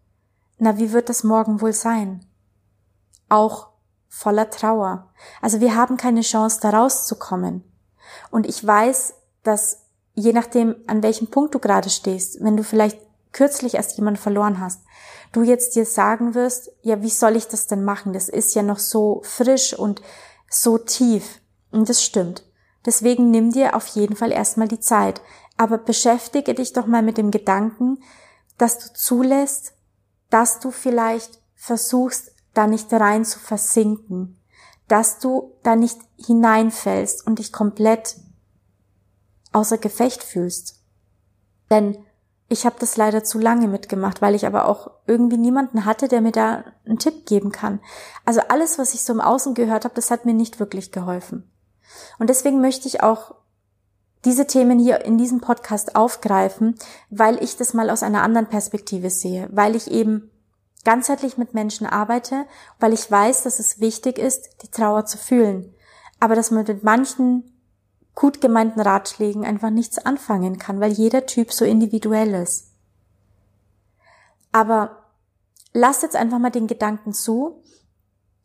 na, 0.58 0.76
wie 0.76 0.92
wird 0.92 1.08
das 1.08 1.24
morgen 1.24 1.60
wohl 1.60 1.72
sein? 1.72 2.26
Auch 3.28 3.68
voller 4.08 4.50
Trauer. 4.50 5.10
Also 5.40 5.60
wir 5.60 5.74
haben 5.74 5.96
keine 5.96 6.22
Chance, 6.22 6.58
da 6.60 6.70
rauszukommen. 6.70 7.64
Und 8.30 8.46
ich 8.46 8.66
weiß, 8.66 9.14
dass 9.42 9.82
je 10.14 10.32
nachdem, 10.32 10.76
an 10.86 11.02
welchem 11.02 11.28
Punkt 11.28 11.54
du 11.54 11.58
gerade 11.58 11.90
stehst, 11.90 12.42
wenn 12.42 12.56
du 12.56 12.64
vielleicht 12.64 12.98
kürzlich 13.32 13.74
erst 13.74 13.96
jemanden 13.96 14.20
verloren 14.20 14.60
hast, 14.60 14.82
du 15.32 15.42
jetzt 15.42 15.76
dir 15.76 15.84
sagen 15.84 16.34
wirst, 16.34 16.70
ja, 16.82 17.02
wie 17.02 17.10
soll 17.10 17.36
ich 17.36 17.46
das 17.48 17.66
denn 17.66 17.84
machen? 17.84 18.12
Das 18.12 18.28
ist 18.28 18.54
ja 18.54 18.62
noch 18.62 18.78
so 18.78 19.20
frisch 19.24 19.74
und 19.74 20.02
so 20.50 20.78
tief. 20.78 21.40
Und 21.70 21.88
das 21.88 22.02
stimmt. 22.02 22.44
Deswegen 22.86 23.30
nimm 23.30 23.52
dir 23.52 23.76
auf 23.76 23.86
jeden 23.88 24.16
Fall 24.16 24.32
erstmal 24.32 24.68
die 24.68 24.80
Zeit. 24.80 25.20
Aber 25.56 25.78
beschäftige 25.78 26.54
dich 26.54 26.72
doch 26.72 26.86
mal 26.86 27.02
mit 27.02 27.18
dem 27.18 27.30
Gedanken, 27.30 28.02
dass 28.56 28.78
du 28.78 28.92
zulässt, 28.94 29.74
dass 30.30 30.60
du 30.60 30.70
vielleicht 30.70 31.40
versuchst, 31.54 32.32
da 32.58 32.66
nicht 32.66 32.92
rein 32.92 33.24
zu 33.24 33.38
versinken, 33.38 34.38
dass 34.88 35.18
du 35.18 35.54
da 35.62 35.76
nicht 35.76 35.98
hineinfällst 36.16 37.26
und 37.26 37.38
dich 37.38 37.52
komplett 37.52 38.16
außer 39.52 39.78
Gefecht 39.78 40.22
fühlst. 40.22 40.82
Denn 41.70 42.04
ich 42.48 42.64
habe 42.64 42.76
das 42.80 42.96
leider 42.96 43.22
zu 43.22 43.38
lange 43.38 43.68
mitgemacht, 43.68 44.22
weil 44.22 44.34
ich 44.34 44.46
aber 44.46 44.66
auch 44.66 44.90
irgendwie 45.06 45.36
niemanden 45.36 45.84
hatte, 45.84 46.08
der 46.08 46.20
mir 46.20 46.32
da 46.32 46.64
einen 46.86 46.98
Tipp 46.98 47.26
geben 47.26 47.52
kann. 47.52 47.80
Also 48.24 48.40
alles, 48.48 48.78
was 48.78 48.94
ich 48.94 49.02
so 49.02 49.12
im 49.12 49.20
Außen 49.20 49.54
gehört 49.54 49.84
habe, 49.84 49.94
das 49.94 50.10
hat 50.10 50.24
mir 50.24 50.34
nicht 50.34 50.58
wirklich 50.58 50.90
geholfen. 50.90 51.50
Und 52.18 52.30
deswegen 52.30 52.60
möchte 52.60 52.88
ich 52.88 53.02
auch 53.02 53.34
diese 54.24 54.46
Themen 54.46 54.78
hier 54.78 55.04
in 55.04 55.18
diesem 55.18 55.40
Podcast 55.40 55.94
aufgreifen, 55.94 56.74
weil 57.10 57.42
ich 57.42 57.56
das 57.56 57.74
mal 57.74 57.90
aus 57.90 58.02
einer 58.02 58.22
anderen 58.22 58.48
Perspektive 58.48 59.10
sehe, 59.10 59.48
weil 59.52 59.76
ich 59.76 59.90
eben 59.90 60.30
ganzheitlich 60.84 61.36
mit 61.36 61.54
Menschen 61.54 61.86
arbeite, 61.86 62.46
weil 62.78 62.92
ich 62.92 63.10
weiß, 63.10 63.42
dass 63.42 63.58
es 63.58 63.80
wichtig 63.80 64.18
ist, 64.18 64.62
die 64.62 64.70
Trauer 64.70 65.06
zu 65.06 65.18
fühlen, 65.18 65.74
aber 66.20 66.34
dass 66.34 66.50
man 66.50 66.64
mit 66.64 66.82
manchen 66.84 67.58
gut 68.14 68.40
gemeinten 68.40 68.80
Ratschlägen 68.80 69.44
einfach 69.44 69.70
nichts 69.70 69.98
anfangen 69.98 70.58
kann, 70.58 70.80
weil 70.80 70.92
jeder 70.92 71.26
Typ 71.26 71.52
so 71.52 71.64
individuell 71.64 72.34
ist. 72.34 72.72
Aber 74.50 75.04
lass 75.72 76.02
jetzt 76.02 76.16
einfach 76.16 76.38
mal 76.38 76.50
den 76.50 76.66
Gedanken 76.66 77.12
zu, 77.12 77.62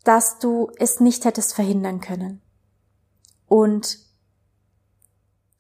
dass 0.03 0.37
du 0.37 0.69
es 0.77 0.99
nicht 0.99 1.25
hättest 1.25 1.55
verhindern 1.55 2.01
können. 2.01 2.41
Und 3.47 3.97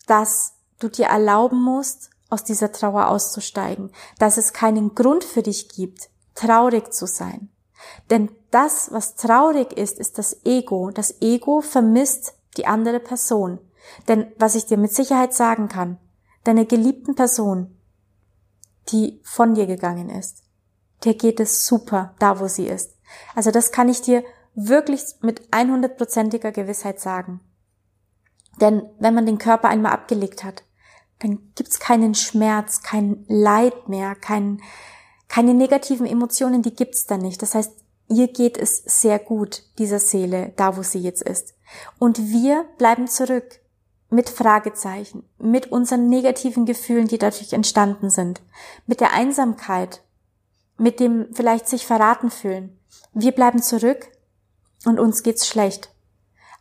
dass 0.05 0.53
du 0.79 0.89
dir 0.89 1.05
erlauben 1.05 1.61
musst, 1.61 2.09
aus 2.29 2.43
dieser 2.43 2.71
Trauer 2.71 3.07
auszusteigen, 3.07 3.91
dass 4.17 4.37
es 4.37 4.53
keinen 4.53 4.95
Grund 4.95 5.23
für 5.23 5.43
dich 5.43 5.69
gibt, 5.69 6.09
traurig 6.35 6.93
zu 6.93 7.05
sein. 7.07 7.49
Denn 8.09 8.29
das, 8.51 8.91
was 8.91 9.15
traurig 9.15 9.73
ist, 9.73 9.99
ist 9.99 10.17
das 10.17 10.45
Ego. 10.45 10.91
Das 10.91 11.21
Ego 11.21 11.61
vermisst 11.61 12.35
die 12.57 12.65
andere 12.65 12.99
Person. 12.99 13.59
Denn 14.07 14.31
was 14.37 14.55
ich 14.55 14.65
dir 14.65 14.77
mit 14.77 14.93
Sicherheit 14.93 15.33
sagen 15.33 15.67
kann, 15.67 15.97
deine 16.43 16.65
geliebten 16.65 17.15
Person, 17.15 17.77
die 18.89 19.21
von 19.23 19.55
dir 19.55 19.65
gegangen 19.65 20.09
ist, 20.09 20.43
der 21.03 21.13
geht 21.13 21.39
es 21.39 21.65
super 21.65 22.15
da, 22.19 22.39
wo 22.39 22.47
sie 22.47 22.67
ist. 22.67 22.95
Also 23.35 23.51
das 23.51 23.71
kann 23.71 23.89
ich 23.89 24.01
dir 24.01 24.23
wirklich 24.55 25.03
mit 25.21 25.49
100%iger 25.49 26.51
Gewissheit 26.51 26.99
sagen. 26.99 27.41
Denn 28.61 28.83
wenn 28.99 29.13
man 29.13 29.25
den 29.25 29.37
Körper 29.39 29.69
einmal 29.69 29.93
abgelegt 29.93 30.43
hat, 30.43 30.63
dann 31.19 31.51
gibt's 31.55 31.79
keinen 31.79 32.15
Schmerz, 32.15 32.81
kein 32.81 33.25
Leid 33.27 33.87
mehr, 33.87 34.15
kein, 34.15 34.61
keine 35.33 35.55
negativen 35.55 36.05
Emotionen, 36.05 36.61
die 36.61 36.75
gibt's 36.75 37.07
da 37.07 37.17
nicht. 37.17 37.41
Das 37.41 37.55
heißt, 37.55 37.71
ihr 38.07 38.27
geht 38.27 38.55
es 38.55 38.83
sehr 38.85 39.17
gut, 39.17 39.63
dieser 39.79 39.97
Seele, 39.97 40.53
da 40.57 40.77
wo 40.77 40.83
sie 40.83 40.99
jetzt 40.99 41.23
ist. 41.23 41.55
Und 41.97 42.29
wir 42.29 42.65
bleiben 42.77 43.07
zurück 43.07 43.59
mit 44.11 44.29
Fragezeichen, 44.29 45.27
mit 45.39 45.71
unseren 45.71 46.07
negativen 46.07 46.67
Gefühlen, 46.67 47.07
die 47.07 47.17
dadurch 47.17 47.51
entstanden 47.51 48.11
sind, 48.11 48.43
mit 48.85 48.99
der 48.99 49.11
Einsamkeit, 49.13 50.03
mit 50.77 50.99
dem 50.99 51.33
vielleicht 51.33 51.67
sich 51.67 51.87
verraten 51.87 52.29
fühlen. 52.29 52.77
Wir 53.13 53.31
bleiben 53.31 53.63
zurück 53.63 54.11
und 54.85 54.99
uns 54.99 55.23
geht's 55.23 55.47
schlecht. 55.47 55.89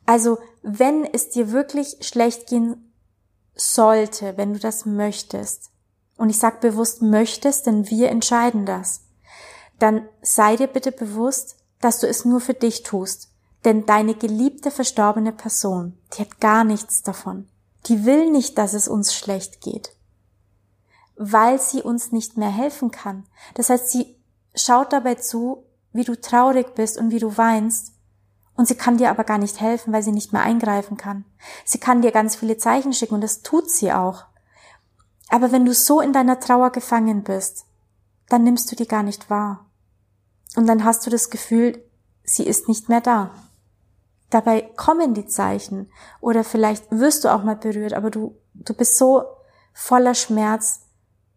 Also, 0.06 0.38
wenn 0.62 1.04
es 1.04 1.28
dir 1.28 1.52
wirklich 1.52 1.98
schlecht 2.00 2.46
gehen 2.46 2.90
sollte, 3.54 4.38
wenn 4.38 4.54
du 4.54 4.58
das 4.58 4.86
möchtest, 4.86 5.71
und 6.22 6.30
ich 6.30 6.38
sag 6.38 6.60
bewusst 6.60 7.02
möchtest, 7.02 7.66
denn 7.66 7.90
wir 7.90 8.08
entscheiden 8.08 8.64
das, 8.64 9.00
dann 9.80 10.08
sei 10.22 10.54
dir 10.54 10.68
bitte 10.68 10.92
bewusst, 10.92 11.56
dass 11.80 11.98
du 11.98 12.06
es 12.06 12.24
nur 12.24 12.40
für 12.40 12.54
dich 12.54 12.84
tust. 12.84 13.32
Denn 13.64 13.86
deine 13.86 14.14
geliebte 14.14 14.70
verstorbene 14.70 15.32
Person, 15.32 15.98
die 16.12 16.20
hat 16.20 16.38
gar 16.38 16.62
nichts 16.62 17.02
davon. 17.02 17.48
Die 17.86 18.04
will 18.04 18.30
nicht, 18.30 18.56
dass 18.56 18.72
es 18.72 18.86
uns 18.86 19.12
schlecht 19.12 19.62
geht. 19.62 19.96
Weil 21.16 21.60
sie 21.60 21.82
uns 21.82 22.12
nicht 22.12 22.36
mehr 22.36 22.50
helfen 22.50 22.92
kann. 22.92 23.26
Das 23.54 23.68
heißt, 23.68 23.90
sie 23.90 24.14
schaut 24.54 24.92
dabei 24.92 25.16
zu, 25.16 25.64
wie 25.92 26.04
du 26.04 26.14
traurig 26.20 26.76
bist 26.76 26.98
und 26.98 27.10
wie 27.10 27.18
du 27.18 27.36
weinst 27.36 27.94
und 28.54 28.68
sie 28.68 28.76
kann 28.76 28.96
dir 28.96 29.10
aber 29.10 29.24
gar 29.24 29.38
nicht 29.38 29.60
helfen, 29.60 29.92
weil 29.92 30.04
sie 30.04 30.12
nicht 30.12 30.32
mehr 30.32 30.42
eingreifen 30.42 30.96
kann. 30.96 31.24
Sie 31.64 31.78
kann 31.78 32.00
dir 32.00 32.12
ganz 32.12 32.36
viele 32.36 32.58
Zeichen 32.58 32.92
schicken 32.92 33.14
und 33.14 33.22
das 33.22 33.42
tut 33.42 33.68
sie 33.68 33.92
auch. 33.92 34.26
Aber 35.32 35.50
wenn 35.50 35.64
du 35.64 35.74
so 35.74 36.00
in 36.00 36.12
deiner 36.12 36.38
Trauer 36.38 36.70
gefangen 36.70 37.24
bist, 37.24 37.64
dann 38.28 38.44
nimmst 38.44 38.70
du 38.70 38.76
die 38.76 38.86
gar 38.86 39.02
nicht 39.02 39.30
wahr. 39.30 39.66
Und 40.54 40.66
dann 40.66 40.84
hast 40.84 41.04
du 41.06 41.10
das 41.10 41.30
Gefühl, 41.30 41.82
sie 42.22 42.44
ist 42.44 42.68
nicht 42.68 42.88
mehr 42.88 43.00
da. 43.00 43.30
Dabei 44.30 44.60
kommen 44.76 45.14
die 45.14 45.26
Zeichen 45.26 45.90
oder 46.20 46.44
vielleicht 46.44 46.90
wirst 46.90 47.24
du 47.24 47.28
auch 47.28 47.42
mal 47.42 47.56
berührt, 47.56 47.94
aber 47.94 48.10
du, 48.10 48.36
du 48.54 48.74
bist 48.74 48.96
so 48.96 49.24
voller 49.72 50.14
Schmerz, 50.14 50.82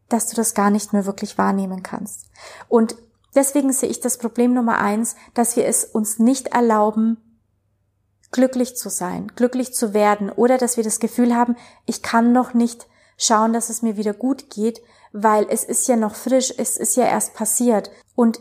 dass 0.10 0.28
du 0.28 0.36
das 0.36 0.54
gar 0.54 0.70
nicht 0.70 0.94
mehr 0.94 1.06
wirklich 1.06 1.38
wahrnehmen 1.38 1.82
kannst. 1.82 2.28
Und 2.68 2.96
Deswegen 3.36 3.74
sehe 3.74 3.90
ich 3.90 4.00
das 4.00 4.18
Problem 4.18 4.54
Nummer 4.54 4.80
eins, 4.80 5.16
dass 5.34 5.58
wir 5.58 5.66
es 5.66 5.84
uns 5.84 6.20
nicht 6.20 6.48
erlauben, 6.48 7.18
glücklich 8.32 8.78
zu 8.78 8.90
sein, 8.90 9.32
glücklich 9.36 9.74
zu 9.74 9.94
werden 9.94 10.32
oder 10.32 10.58
dass 10.58 10.78
wir 10.78 10.84
das 10.84 11.00
Gefühl 11.00 11.36
haben, 11.36 11.56
ich 11.86 12.02
kann 12.02 12.32
noch 12.32 12.54
nicht 12.54 12.88
schauen, 13.18 13.54
dass 13.54 13.70
es 13.70 13.82
mir 13.82 13.98
wieder 13.98 14.14
gut 14.14 14.50
geht, 14.50 14.82
weil 15.12 15.48
es 15.50 15.64
ist 15.64 15.88
ja 15.88 15.96
noch 15.96 16.16
frisch, 16.16 16.54
es 16.58 16.78
ist 16.78 16.96
ja 16.96 17.06
erst 17.06 17.34
passiert. 17.34 17.92
Und 18.16 18.40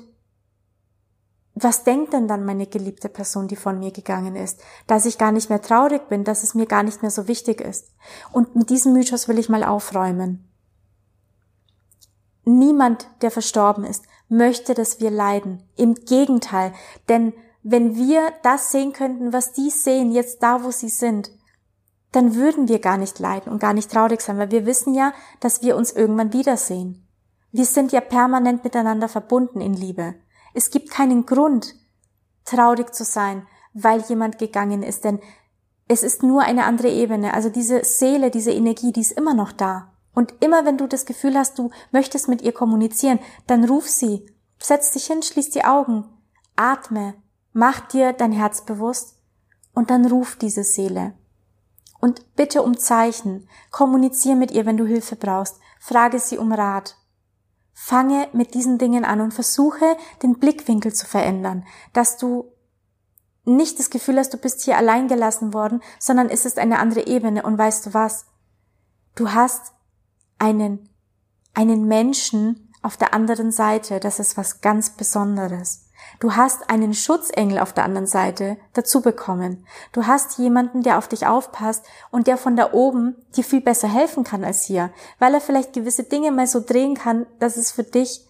was 1.54 1.84
denkt 1.84 2.12
denn 2.12 2.26
dann 2.26 2.44
meine 2.44 2.66
geliebte 2.66 3.08
Person, 3.08 3.46
die 3.46 3.56
von 3.56 3.78
mir 3.78 3.92
gegangen 3.92 4.34
ist? 4.34 4.60
Dass 4.88 5.06
ich 5.06 5.18
gar 5.18 5.30
nicht 5.30 5.50
mehr 5.50 5.62
traurig 5.62 6.08
bin, 6.08 6.24
dass 6.24 6.42
es 6.42 6.54
mir 6.54 6.66
gar 6.66 6.82
nicht 6.82 7.02
mehr 7.02 7.12
so 7.12 7.28
wichtig 7.28 7.60
ist. 7.60 7.92
Und 8.32 8.56
mit 8.56 8.70
diesem 8.70 8.92
Mythos 8.92 9.28
will 9.28 9.38
ich 9.38 9.48
mal 9.48 9.62
aufräumen. 9.62 10.48
Niemand, 12.44 13.08
der 13.22 13.30
verstorben 13.30 13.84
ist, 13.84 14.04
möchte, 14.28 14.74
dass 14.74 15.00
wir 15.00 15.10
leiden. 15.10 15.62
Im 15.76 15.94
Gegenteil, 15.94 16.72
denn 17.08 17.32
wenn 17.62 17.96
wir 17.96 18.32
das 18.42 18.70
sehen 18.70 18.92
könnten, 18.92 19.32
was 19.32 19.52
die 19.52 19.70
sehen, 19.70 20.12
jetzt 20.12 20.42
da, 20.42 20.64
wo 20.64 20.70
sie 20.70 20.90
sind, 20.90 21.30
dann 22.14 22.36
würden 22.36 22.68
wir 22.68 22.78
gar 22.78 22.96
nicht 22.96 23.18
leiden 23.18 23.52
und 23.52 23.58
gar 23.58 23.72
nicht 23.72 23.90
traurig 23.90 24.20
sein, 24.20 24.38
weil 24.38 24.52
wir 24.52 24.66
wissen 24.66 24.94
ja, 24.94 25.12
dass 25.40 25.62
wir 25.62 25.76
uns 25.76 25.90
irgendwann 25.90 26.32
wiedersehen. 26.32 27.08
Wir 27.50 27.64
sind 27.64 27.90
ja 27.90 28.00
permanent 28.00 28.62
miteinander 28.62 29.08
verbunden 29.08 29.60
in 29.60 29.74
Liebe. 29.74 30.14
Es 30.54 30.70
gibt 30.70 30.90
keinen 30.90 31.26
Grund, 31.26 31.74
traurig 32.44 32.94
zu 32.94 33.04
sein, 33.04 33.46
weil 33.72 34.00
jemand 34.02 34.38
gegangen 34.38 34.84
ist, 34.84 35.04
denn 35.04 35.18
es 35.88 36.04
ist 36.04 36.22
nur 36.22 36.42
eine 36.42 36.64
andere 36.66 36.88
Ebene. 36.88 37.34
Also 37.34 37.48
diese 37.48 37.84
Seele, 37.84 38.30
diese 38.30 38.52
Energie, 38.52 38.92
die 38.92 39.00
ist 39.00 39.12
immer 39.12 39.34
noch 39.34 39.50
da. 39.50 39.92
Und 40.14 40.34
immer 40.40 40.64
wenn 40.64 40.78
du 40.78 40.86
das 40.86 41.06
Gefühl 41.06 41.36
hast, 41.36 41.58
du 41.58 41.70
möchtest 41.90 42.28
mit 42.28 42.42
ihr 42.42 42.52
kommunizieren, 42.52 43.18
dann 43.48 43.64
ruf 43.64 43.88
sie, 43.88 44.24
setz 44.60 44.92
dich 44.92 45.06
hin, 45.06 45.22
schließ 45.22 45.50
die 45.50 45.64
Augen, 45.64 46.04
atme, 46.54 47.14
mach 47.52 47.80
dir 47.88 48.12
dein 48.12 48.30
Herz 48.30 48.64
bewusst 48.64 49.16
und 49.74 49.90
dann 49.90 50.06
ruf 50.06 50.36
diese 50.36 50.62
Seele. 50.62 51.14
Und 52.04 52.36
bitte 52.36 52.62
um 52.62 52.76
Zeichen, 52.76 53.48
kommunizier 53.70 54.36
mit 54.36 54.50
ihr, 54.50 54.66
wenn 54.66 54.76
du 54.76 54.84
Hilfe 54.84 55.16
brauchst, 55.16 55.58
frage 55.80 56.18
sie 56.18 56.36
um 56.36 56.52
Rat. 56.52 56.98
Fange 57.72 58.28
mit 58.34 58.52
diesen 58.52 58.76
Dingen 58.76 59.06
an 59.06 59.22
und 59.22 59.32
versuche, 59.32 59.96
den 60.22 60.38
Blickwinkel 60.38 60.92
zu 60.92 61.06
verändern, 61.06 61.64
dass 61.94 62.18
du 62.18 62.52
nicht 63.46 63.78
das 63.78 63.88
Gefühl 63.88 64.18
hast, 64.18 64.34
du 64.34 64.36
bist 64.36 64.60
hier 64.60 64.76
allein 64.76 65.08
gelassen 65.08 65.54
worden, 65.54 65.80
sondern 65.98 66.28
es 66.28 66.44
ist 66.44 66.58
eine 66.58 66.78
andere 66.78 67.06
Ebene 67.06 67.42
und 67.42 67.56
weißt 67.56 67.86
du 67.86 67.94
was? 67.94 68.26
Du 69.14 69.32
hast 69.32 69.72
einen, 70.38 70.90
einen 71.54 71.88
Menschen 71.88 72.70
auf 72.82 72.98
der 72.98 73.14
anderen 73.14 73.50
Seite, 73.50 73.98
das 73.98 74.18
ist 74.18 74.36
was 74.36 74.60
ganz 74.60 74.90
Besonderes. 74.90 75.83
Du 76.20 76.36
hast 76.36 76.70
einen 76.70 76.94
Schutzengel 76.94 77.58
auf 77.58 77.72
der 77.72 77.84
anderen 77.84 78.06
Seite 78.06 78.56
dazu 78.72 79.00
bekommen. 79.00 79.66
Du 79.92 80.06
hast 80.06 80.38
jemanden, 80.38 80.82
der 80.82 80.98
auf 80.98 81.08
dich 81.08 81.26
aufpasst 81.26 81.84
und 82.10 82.26
der 82.26 82.36
von 82.36 82.56
da 82.56 82.72
oben 82.72 83.16
dir 83.36 83.44
viel 83.44 83.60
besser 83.60 83.88
helfen 83.88 84.24
kann 84.24 84.44
als 84.44 84.64
hier, 84.64 84.90
weil 85.18 85.34
er 85.34 85.40
vielleicht 85.40 85.72
gewisse 85.72 86.04
Dinge 86.04 86.30
mal 86.30 86.46
so 86.46 86.60
drehen 86.60 86.94
kann, 86.94 87.26
dass 87.38 87.56
es 87.56 87.72
für 87.72 87.84
dich 87.84 88.26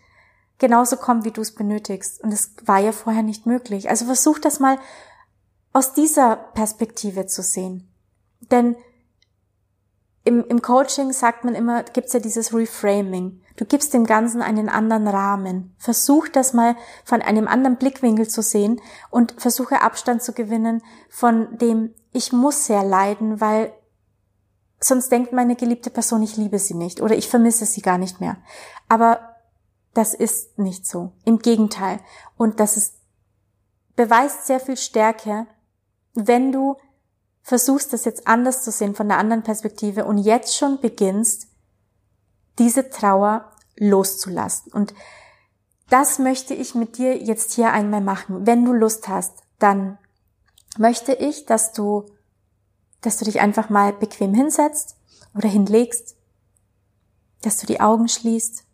genauso 0.58 0.96
kommt, 0.96 1.24
wie 1.24 1.30
du 1.30 1.40
es 1.40 1.54
benötigst. 1.54 2.22
Und 2.22 2.32
es 2.32 2.54
war 2.64 2.78
ja 2.78 2.92
vorher 2.92 3.22
nicht 3.22 3.46
möglich. 3.46 3.90
Also 3.90 4.06
versuch 4.06 4.38
das 4.38 4.60
mal 4.60 4.78
aus 5.72 5.92
dieser 5.92 6.36
Perspektive 6.36 7.26
zu 7.26 7.42
sehen. 7.42 7.92
Denn 8.50 8.76
im, 10.24 10.42
im 10.48 10.62
Coaching 10.62 11.12
sagt 11.12 11.44
man 11.44 11.54
immer, 11.54 11.82
gibt's 11.82 12.14
ja 12.14 12.20
dieses 12.20 12.54
Reframing. 12.54 13.42
Du 13.56 13.66
gibst 13.66 13.92
dem 13.92 14.06
Ganzen 14.06 14.40
einen 14.40 14.70
anderen 14.70 15.06
Rahmen. 15.06 15.74
Versuch 15.78 16.28
das 16.28 16.54
mal 16.54 16.76
von 17.04 17.20
einem 17.20 17.46
anderen 17.46 17.76
Blickwinkel 17.76 18.26
zu 18.26 18.42
sehen 18.42 18.80
und 19.10 19.34
versuche 19.36 19.82
Abstand 19.82 20.22
zu 20.22 20.32
gewinnen 20.32 20.82
von 21.10 21.58
dem, 21.58 21.94
ich 22.12 22.32
muss 22.32 22.64
sehr 22.64 22.82
leiden, 22.82 23.42
weil 23.42 23.74
sonst 24.80 25.12
denkt 25.12 25.32
meine 25.32 25.56
geliebte 25.56 25.90
Person, 25.90 26.22
ich 26.22 26.36
liebe 26.36 26.58
sie 26.58 26.74
nicht 26.74 27.02
oder 27.02 27.14
ich 27.14 27.28
vermisse 27.28 27.66
sie 27.66 27.82
gar 27.82 27.98
nicht 27.98 28.20
mehr. 28.20 28.38
Aber 28.88 29.36
das 29.92 30.14
ist 30.14 30.58
nicht 30.58 30.86
so. 30.86 31.12
Im 31.24 31.38
Gegenteil. 31.38 32.00
Und 32.38 32.60
das 32.60 32.78
ist, 32.78 32.94
beweist 33.94 34.46
sehr 34.46 34.58
viel 34.58 34.78
Stärke, 34.78 35.46
wenn 36.14 36.50
du 36.50 36.76
versuchst 37.44 37.92
das 37.92 38.06
jetzt 38.06 38.26
anders 38.26 38.64
zu 38.64 38.72
sehen 38.72 38.94
von 38.94 39.06
der 39.06 39.18
anderen 39.18 39.44
Perspektive 39.44 40.06
und 40.06 40.18
jetzt 40.18 40.56
schon 40.56 40.80
beginnst, 40.80 41.46
diese 42.58 42.88
Trauer 42.88 43.52
loszulassen. 43.76 44.72
Und 44.72 44.94
das 45.90 46.18
möchte 46.18 46.54
ich 46.54 46.74
mit 46.74 46.96
dir 46.96 47.16
jetzt 47.18 47.52
hier 47.52 47.70
einmal 47.70 48.00
machen. 48.00 48.46
Wenn 48.46 48.64
du 48.64 48.72
Lust 48.72 49.08
hast, 49.08 49.42
dann 49.58 49.98
möchte 50.78 51.12
ich, 51.12 51.44
dass 51.44 51.72
du, 51.72 52.06
dass 53.02 53.18
du 53.18 53.26
dich 53.26 53.40
einfach 53.40 53.68
mal 53.68 53.92
bequem 53.92 54.32
hinsetzt 54.32 54.96
oder 55.34 55.48
hinlegst, 55.48 56.16
dass 57.42 57.58
du 57.58 57.66
die 57.66 57.80
Augen 57.80 58.08
schließt 58.08 58.64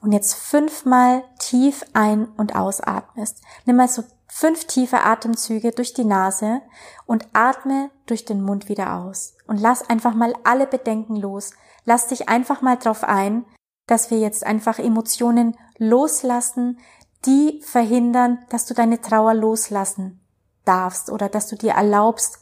und 0.00 0.10
jetzt 0.10 0.34
fünfmal 0.34 1.22
tief 1.38 1.84
ein- 1.92 2.26
und 2.36 2.56
ausatmest. 2.56 3.40
Nimm 3.66 3.76
mal 3.76 3.88
so 3.88 4.02
fünf 4.28 4.66
tiefe 4.66 5.02
Atemzüge 5.02 5.72
durch 5.72 5.94
die 5.94 6.04
Nase 6.04 6.60
und 7.06 7.26
atme 7.32 7.90
durch 8.06 8.24
den 8.24 8.42
Mund 8.42 8.68
wieder 8.68 8.94
aus. 8.94 9.34
Und 9.46 9.58
lass 9.58 9.88
einfach 9.88 10.14
mal 10.14 10.34
alle 10.44 10.66
Bedenken 10.66 11.16
los. 11.16 11.52
Lass 11.84 12.08
dich 12.08 12.28
einfach 12.28 12.60
mal 12.60 12.76
drauf 12.76 13.04
ein, 13.04 13.44
dass 13.86 14.10
wir 14.10 14.18
jetzt 14.18 14.44
einfach 14.44 14.78
Emotionen 14.78 15.56
loslassen, 15.78 16.78
die 17.24 17.62
verhindern, 17.64 18.38
dass 18.50 18.66
du 18.66 18.74
deine 18.74 19.00
Trauer 19.00 19.34
loslassen 19.34 20.20
darfst 20.64 21.10
oder 21.10 21.28
dass 21.28 21.48
du 21.48 21.56
dir 21.56 21.72
erlaubst, 21.72 22.38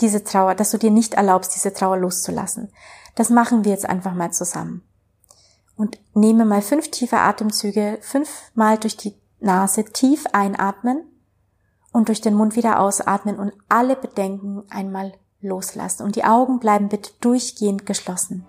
diese 0.00 0.24
Trauer, 0.24 0.54
dass 0.54 0.70
du 0.70 0.78
dir 0.78 0.90
nicht 0.90 1.14
erlaubst, 1.14 1.54
diese 1.54 1.74
Trauer 1.74 1.98
loszulassen. 1.98 2.72
Das 3.16 3.28
machen 3.28 3.64
wir 3.64 3.72
jetzt 3.72 3.86
einfach 3.86 4.14
mal 4.14 4.32
zusammen. 4.32 4.82
Und 5.76 5.98
nehme 6.14 6.44
mal 6.44 6.62
fünf 6.62 6.90
tiefe 6.90 7.18
Atemzüge, 7.18 7.98
fünfmal 8.00 8.78
durch 8.78 8.96
die 8.96 9.19
Nase 9.40 9.84
tief 9.84 10.26
einatmen 10.32 11.04
und 11.92 12.08
durch 12.08 12.20
den 12.20 12.34
Mund 12.34 12.56
wieder 12.56 12.80
ausatmen 12.80 13.38
und 13.38 13.52
alle 13.68 13.96
Bedenken 13.96 14.64
einmal 14.70 15.12
loslassen. 15.40 16.04
Und 16.04 16.16
die 16.16 16.24
Augen 16.24 16.60
bleiben 16.60 16.88
bitte 16.88 17.12
durchgehend 17.20 17.86
geschlossen. 17.86 18.46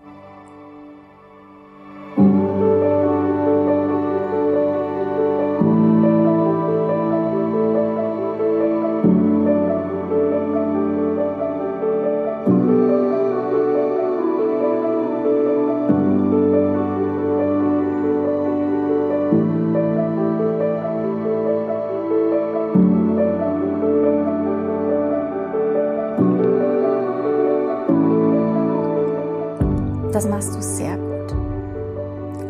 Das 30.22 30.30
machst 30.30 30.54
du 30.54 30.62
sehr 30.62 30.96
gut. 30.96 31.32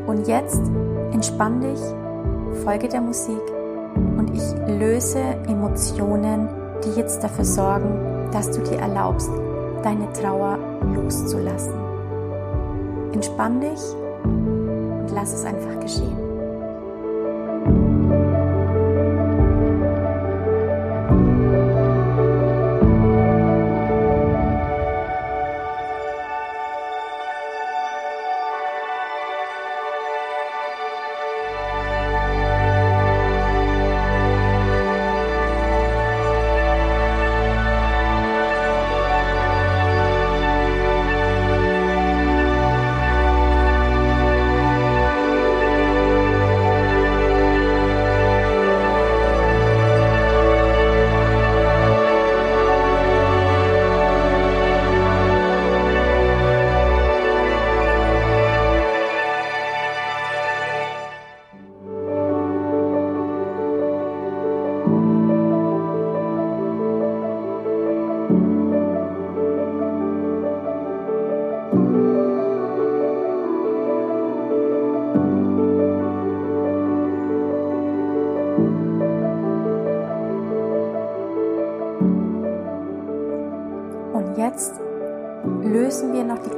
Und 0.07 0.29
jetzt 0.29 0.61
entspann 1.11 1.63
dich, 1.63 1.81
folge 2.65 2.87
der 2.87 3.01
Musik 3.01 3.41
und 4.19 4.31
ich 4.35 4.43
löse 4.79 5.21
Emotionen, 5.49 6.51
die 6.85 7.01
jetzt 7.01 7.25
dafür 7.25 7.47
sorgen, 7.47 8.29
dass 8.31 8.51
du 8.51 8.61
dir 8.61 8.79
erlaubst, 8.79 9.31
deine 9.83 10.13
Trauer 10.13 10.59
loszulassen. 10.95 11.73
Entspann 13.15 13.63
dich 13.63 13.81
und 14.23 15.07
lass 15.15 15.33
es 15.33 15.47
einfach 15.47 15.81
geschehen. 15.81 16.22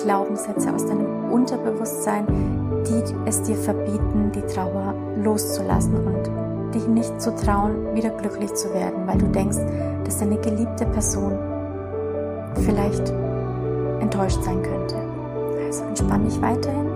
Glaubenssätze 0.04 0.72
aus 0.72 0.86
deinem 0.86 1.32
Unterbewusstsein, 1.32 2.26
die 2.86 3.02
es 3.26 3.42
dir 3.42 3.56
verbieten, 3.56 4.30
die 4.34 4.42
Trauer 4.42 4.94
loszulassen 5.22 5.94
und 5.94 6.74
dich 6.74 6.86
nicht 6.86 7.20
zu 7.20 7.34
trauen, 7.34 7.94
wieder 7.94 8.10
glücklich 8.10 8.52
zu 8.52 8.72
werden, 8.74 9.06
weil 9.06 9.16
du 9.16 9.26
denkst, 9.28 9.58
dass 10.04 10.18
deine 10.18 10.36
geliebte 10.36 10.84
Person 10.86 11.38
vielleicht 12.66 13.12
enttäuscht 14.00 14.42
sein 14.42 14.62
könnte. 14.62 14.96
Also 15.64 15.84
entspann 15.84 16.24
dich 16.24 16.40
weiterhin, 16.42 16.93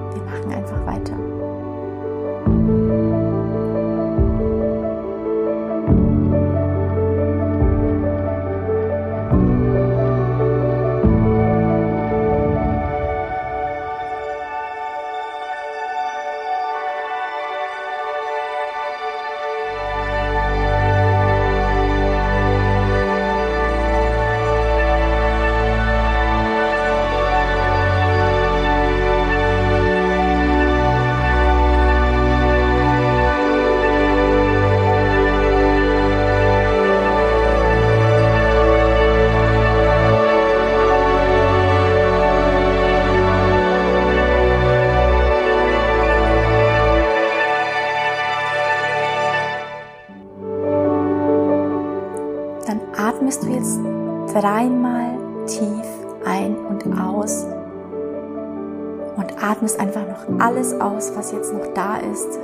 einfach 60.19 60.45
alles 60.45 60.79
aus, 60.81 61.13
was 61.17 61.33
jetzt 61.33 61.53
noch 61.53 61.67
da 61.75 61.97
ist. 61.97 62.39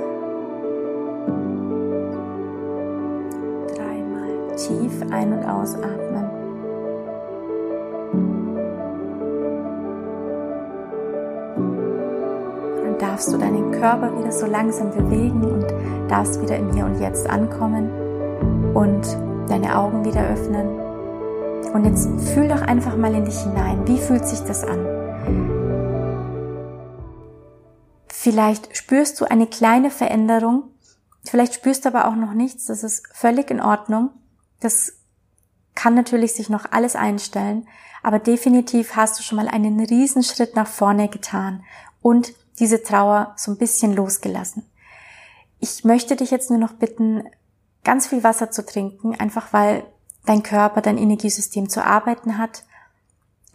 Dreimal 3.75 4.55
tief 4.55 5.01
ein- 5.11 5.33
und 5.33 5.45
ausatmen. 5.45 6.25
Dann 12.83 12.97
darfst 12.99 13.33
du 13.33 13.37
deinen 13.37 13.71
Körper 13.71 14.17
wieder 14.17 14.31
so 14.31 14.45
langsam 14.45 14.91
bewegen 14.91 15.43
und 15.43 15.65
darfst 16.09 16.41
wieder 16.41 16.57
im 16.57 16.71
Hier 16.73 16.85
und 16.85 16.99
Jetzt 16.99 17.29
ankommen 17.29 17.89
und 18.73 19.17
deine 19.49 19.77
Augen 19.77 20.03
wieder 20.05 20.21
öffnen. 20.21 20.67
Und 21.73 21.85
jetzt 21.85 22.07
fühl 22.33 22.47
doch 22.47 22.61
einfach 22.61 22.95
mal 22.95 23.13
in 23.13 23.25
dich 23.25 23.37
hinein. 23.39 23.79
Wie 23.85 23.97
fühlt 23.97 24.25
sich 24.25 24.39
das 24.43 24.63
an? 24.63 24.94
Vielleicht 28.25 28.75
spürst 28.75 29.21
du 29.21 29.25
eine 29.25 29.45
kleine 29.45 29.91
Veränderung. 29.91 30.63
Vielleicht 31.25 31.53
spürst 31.53 31.85
du 31.85 31.89
aber 31.89 32.07
auch 32.07 32.15
noch 32.15 32.33
nichts. 32.33 32.65
Das 32.65 32.83
ist 32.83 33.07
völlig 33.13 33.51
in 33.51 33.61
Ordnung. 33.61 34.09
Das 34.59 34.93
kann 35.75 35.93
natürlich 35.93 36.33
sich 36.33 36.49
noch 36.49 36.71
alles 36.71 36.95
einstellen. 36.95 37.67
Aber 38.01 38.17
definitiv 38.17 38.95
hast 38.95 39.19
du 39.19 39.21
schon 39.21 39.35
mal 39.35 39.47
einen 39.47 39.79
Riesenschritt 39.79 40.55
nach 40.55 40.65
vorne 40.67 41.07
getan 41.07 41.63
und 42.01 42.33
diese 42.57 42.81
Trauer 42.81 43.35
so 43.37 43.51
ein 43.51 43.59
bisschen 43.59 43.93
losgelassen. 43.93 44.63
Ich 45.59 45.83
möchte 45.83 46.15
dich 46.15 46.31
jetzt 46.31 46.49
nur 46.49 46.57
noch 46.57 46.73
bitten, 46.73 47.25
ganz 47.83 48.07
viel 48.07 48.23
Wasser 48.23 48.49
zu 48.49 48.65
trinken, 48.65 49.13
einfach 49.13 49.53
weil 49.53 49.85
dein 50.25 50.41
Körper, 50.41 50.81
dein 50.81 50.97
Energiesystem 50.97 51.69
zu 51.69 51.85
arbeiten 51.85 52.39
hat. 52.39 52.63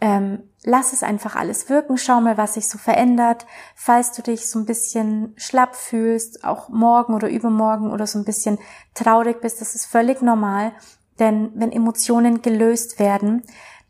Ähm, 0.01 0.43
lass 0.63 0.93
es 0.93 1.03
einfach 1.03 1.35
alles 1.35 1.69
wirken, 1.69 1.97
schau 1.97 2.19
mal, 2.21 2.37
was 2.37 2.55
sich 2.55 2.67
so 2.67 2.77
verändert. 2.77 3.45
Falls 3.75 4.11
du 4.11 4.23
dich 4.23 4.49
so 4.49 4.59
ein 4.59 4.65
bisschen 4.65 5.33
schlapp 5.37 5.75
fühlst, 5.75 6.43
auch 6.43 6.69
morgen 6.69 7.13
oder 7.13 7.29
übermorgen 7.29 7.91
oder 7.91 8.07
so 8.07 8.17
ein 8.19 8.25
bisschen 8.25 8.57
traurig 8.95 9.41
bist, 9.41 9.61
das 9.61 9.75
ist 9.75 9.85
völlig 9.85 10.21
normal. 10.21 10.73
Denn 11.19 11.51
wenn 11.53 11.71
Emotionen 11.71 12.41
gelöst 12.41 12.97
werden, 12.97 13.43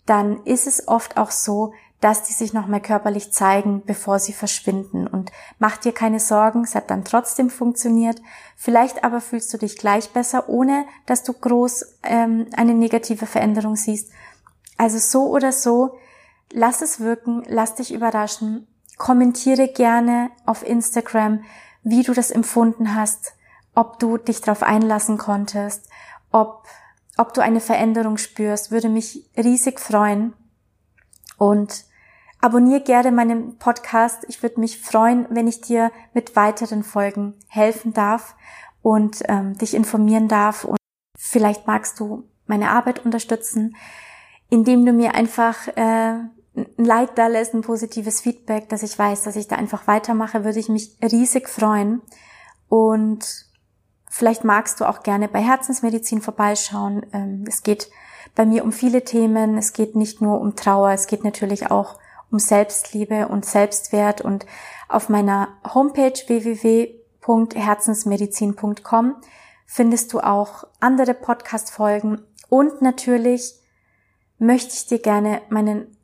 dann 0.06 0.44
ist 0.44 0.68
es 0.68 0.88
oft 0.88 1.16
auch 1.16 1.32
so, 1.32 1.74
dass 2.02 2.24
die 2.24 2.34
sich 2.34 2.52
nochmal 2.52 2.82
körperlich 2.82 3.32
zeigen, 3.32 3.84
bevor 3.86 4.18
sie 4.18 4.34
verschwinden. 4.34 5.06
Und 5.06 5.32
mach 5.60 5.78
dir 5.78 5.94
keine 5.94 6.20
Sorgen, 6.20 6.64
es 6.64 6.74
hat 6.74 6.90
dann 6.90 7.06
trotzdem 7.06 7.50
funktioniert. 7.52 8.20
Vielleicht 8.58 9.04
aber 9.04 9.22
fühlst 9.22 9.54
du 9.54 9.58
dich 9.60 9.78
gleich 9.78 10.10
besser, 10.10 10.50
ohne 10.50 10.86
dass 11.06 11.24
du 11.24 11.32
groß 11.32 12.00
ähm, 12.04 12.48
eine 12.58 12.74
negative 12.74 13.28
Veränderung 13.28 13.76
siehst. 13.76 14.12
Also 14.82 14.98
so 14.98 15.28
oder 15.28 15.52
so, 15.52 16.00
lass 16.52 16.82
es 16.82 17.00
wirken, 17.00 17.44
lass 17.46 17.76
dich 17.76 17.94
überraschen. 17.94 18.66
Kommentiere 18.98 19.68
gerne 19.68 20.32
auf 20.48 20.68
Instagram, 20.68 21.44
wie 21.84 22.02
du 22.02 22.16
das 22.16 22.32
empfunden 22.32 22.96
hast, 22.96 23.34
ob 23.76 24.00
du 24.00 24.18
dich 24.18 24.42
darauf 24.42 24.64
einlassen 24.64 25.20
konntest, 25.20 25.88
ob, 26.32 26.66
ob 27.16 27.32
du 27.36 27.42
eine 27.42 27.60
Veränderung 27.60 28.18
spürst, 28.18 28.72
würde 28.72 28.90
mich 28.90 29.30
riesig 29.38 29.80
freuen. 29.80 30.34
Und 31.38 31.86
Abonnier 32.44 32.80
gerne 32.80 33.12
meinen 33.12 33.60
Podcast. 33.60 34.26
Ich 34.30 34.42
würde 34.42 34.60
mich 34.60 34.82
freuen, 34.82 35.28
wenn 35.30 35.48
ich 35.48 35.62
dir 35.62 35.92
mit 36.16 36.36
weiteren 36.36 36.82
Folgen 36.82 37.36
helfen 37.50 37.94
darf 37.94 38.36
und 38.82 39.22
ähm, 39.28 39.56
dich 39.60 39.76
informieren 39.76 40.28
darf. 40.28 40.66
Und 40.66 40.80
vielleicht 41.16 41.68
magst 41.68 42.00
du 42.00 42.24
meine 42.48 42.72
Arbeit 42.72 43.06
unterstützen, 43.06 43.76
indem 44.52 44.86
du 44.86 44.92
mir 44.92 45.16
einfach 45.16 45.68
äh, 45.70 46.20
ein 46.54 46.68
Like 46.78 47.16
da 47.16 47.26
lässt, 47.28 47.56
ein 47.56 47.62
positives 47.62 48.20
Feedback, 48.22 48.70
dass 48.70 48.84
ich 48.84 49.00
weiß, 49.00 49.24
dass 49.24 49.38
ich 49.38 49.48
da 49.48 49.56
einfach 49.56 49.88
weitermache, 49.88 50.44
würde 50.44 50.60
ich 50.60 50.70
mich 50.70 50.96
riesig 51.02 51.50
freuen. 51.50 52.04
Und 52.68 53.48
vielleicht 54.10 54.44
magst 54.44 54.80
du 54.80 54.86
auch 54.86 55.02
gerne 55.04 55.28
bei 55.30 55.40
Herzensmedizin 55.40 56.22
vorbeischauen. 56.22 57.06
Ähm, 57.14 57.46
es 57.48 57.64
geht 57.64 57.90
bei 58.36 58.46
mir 58.46 58.66
um 58.66 58.74
viele 58.74 59.06
Themen. 59.06 59.58
Es 59.58 59.74
geht 59.74 59.96
nicht 59.96 60.22
nur 60.22 60.42
um 60.42 60.58
Trauer, 60.58 60.92
es 60.92 61.08
geht 61.08 61.24
natürlich 61.24 61.72
auch 61.72 61.98
um 62.30 62.38
Selbstliebe 62.40 63.30
und 63.30 63.46
Selbstwert 63.46 64.20
und 64.22 64.46
auf 64.90 65.08
meiner 65.10 65.48
Homepage 65.74 66.14
www.herzensmedizin.com 66.28 69.16
findest 69.66 70.14
du 70.14 70.20
auch 70.20 70.66
andere 70.82 71.14
Podcast-Folgen 71.14 72.20
und 72.50 72.82
natürlich 72.82 73.61
möchte 74.42 74.74
ich 74.74 74.88
dir 74.88 75.00
gerne 75.00 75.42
meinen 75.50 75.96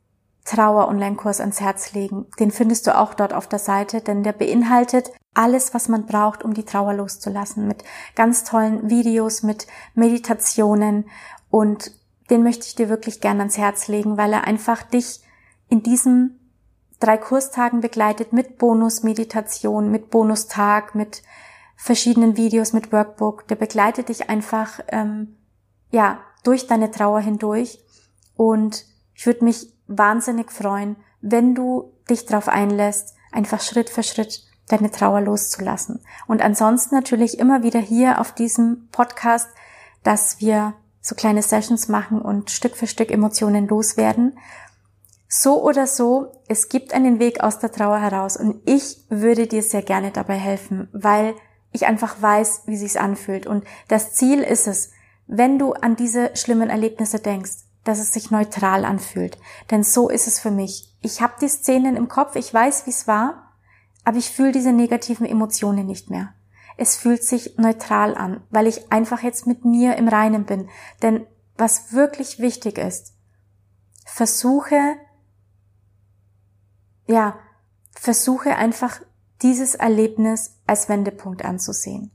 Trauer-Online-Kurs 0.44 1.40
ans 1.40 1.60
Herz 1.60 1.92
legen. 1.92 2.26
Den 2.38 2.50
findest 2.50 2.86
du 2.86 2.96
auch 2.96 3.14
dort 3.14 3.34
auf 3.34 3.48
der 3.48 3.58
Seite, 3.58 4.00
denn 4.00 4.22
der 4.22 4.32
beinhaltet 4.32 5.10
alles, 5.34 5.74
was 5.74 5.88
man 5.88 6.06
braucht, 6.06 6.44
um 6.44 6.54
die 6.54 6.64
Trauer 6.64 6.94
loszulassen, 6.94 7.66
mit 7.66 7.84
ganz 8.14 8.44
tollen 8.44 8.88
Videos, 8.88 9.42
mit 9.42 9.66
Meditationen 9.94 11.08
und 11.50 11.92
den 12.30 12.42
möchte 12.42 12.66
ich 12.66 12.74
dir 12.74 12.88
wirklich 12.88 13.20
gerne 13.20 13.40
ans 13.40 13.58
Herz 13.58 13.88
legen, 13.88 14.16
weil 14.16 14.32
er 14.32 14.44
einfach 14.44 14.82
dich 14.82 15.20
in 15.68 15.82
diesen 15.82 16.38
drei 17.00 17.16
Kurstagen 17.16 17.80
begleitet 17.80 18.32
mit 18.32 18.58
Bonus-Meditation, 18.58 19.90
mit 19.90 20.10
Bonustag, 20.10 20.94
mit 20.94 21.22
verschiedenen 21.76 22.36
Videos, 22.36 22.72
mit 22.72 22.92
Workbook. 22.92 23.46
Der 23.48 23.54
begleitet 23.56 24.08
dich 24.08 24.28
einfach 24.28 24.80
ähm, 24.88 25.36
ja 25.90 26.20
durch 26.44 26.66
deine 26.66 26.90
Trauer 26.90 27.20
hindurch. 27.20 27.78
Und 28.38 28.84
ich 29.14 29.26
würde 29.26 29.44
mich 29.44 29.72
wahnsinnig 29.88 30.52
freuen, 30.52 30.94
wenn 31.20 31.56
du 31.56 31.92
dich 32.08 32.24
darauf 32.24 32.46
einlässt, 32.46 33.16
einfach 33.32 33.60
Schritt 33.60 33.90
für 33.90 34.04
Schritt 34.04 34.44
deine 34.68 34.92
Trauer 34.92 35.20
loszulassen. 35.22 36.00
Und 36.28 36.40
ansonsten 36.40 36.94
natürlich 36.94 37.40
immer 37.40 37.64
wieder 37.64 37.80
hier 37.80 38.20
auf 38.20 38.32
diesem 38.32 38.88
Podcast, 38.92 39.48
dass 40.04 40.40
wir 40.40 40.74
so 41.00 41.16
kleine 41.16 41.42
Sessions 41.42 41.88
machen 41.88 42.22
und 42.22 42.52
Stück 42.52 42.76
für 42.76 42.86
Stück 42.86 43.10
Emotionen 43.10 43.66
loswerden. 43.66 44.38
So 45.28 45.60
oder 45.60 45.88
so, 45.88 46.30
es 46.46 46.68
gibt 46.68 46.94
einen 46.94 47.18
Weg 47.18 47.42
aus 47.42 47.58
der 47.58 47.72
Trauer 47.72 47.98
heraus 47.98 48.36
und 48.36 48.60
ich 48.66 49.04
würde 49.08 49.48
dir 49.48 49.64
sehr 49.64 49.82
gerne 49.82 50.12
dabei 50.12 50.36
helfen, 50.36 50.88
weil 50.92 51.34
ich 51.72 51.86
einfach 51.86 52.22
weiß, 52.22 52.62
wie 52.66 52.76
sich's 52.76 52.96
anfühlt 52.96 53.48
und 53.48 53.64
das 53.88 54.12
Ziel 54.14 54.42
ist 54.42 54.68
es, 54.68 54.92
wenn 55.26 55.58
du 55.58 55.72
an 55.72 55.96
diese 55.96 56.30
schlimmen 56.36 56.70
Erlebnisse 56.70 57.18
denkst, 57.18 57.67
dass 57.88 58.00
es 58.00 58.12
sich 58.12 58.30
neutral 58.30 58.84
anfühlt, 58.84 59.38
denn 59.70 59.82
so 59.82 60.10
ist 60.10 60.26
es 60.26 60.38
für 60.38 60.50
mich. 60.50 60.94
Ich 61.00 61.22
habe 61.22 61.32
die 61.40 61.48
Szenen 61.48 61.96
im 61.96 62.08
Kopf, 62.08 62.36
ich 62.36 62.52
weiß, 62.52 62.84
wie 62.84 62.90
es 62.90 63.08
war, 63.08 63.54
aber 64.04 64.18
ich 64.18 64.30
fühle 64.30 64.52
diese 64.52 64.72
negativen 64.72 65.24
Emotionen 65.24 65.86
nicht 65.86 66.10
mehr. 66.10 66.34
Es 66.76 66.96
fühlt 66.96 67.24
sich 67.24 67.56
neutral 67.56 68.14
an, 68.14 68.42
weil 68.50 68.66
ich 68.66 68.92
einfach 68.92 69.22
jetzt 69.22 69.46
mit 69.46 69.64
mir 69.64 69.96
im 69.96 70.06
Reinen 70.06 70.44
bin, 70.44 70.68
denn 71.00 71.26
was 71.56 71.94
wirklich 71.94 72.40
wichtig 72.40 72.76
ist, 72.76 73.14
versuche 74.04 74.96
ja, 77.06 77.38
versuche 77.94 78.56
einfach 78.56 79.00
dieses 79.40 79.76
Erlebnis 79.76 80.58
als 80.66 80.90
Wendepunkt 80.90 81.42
anzusehen. 81.42 82.10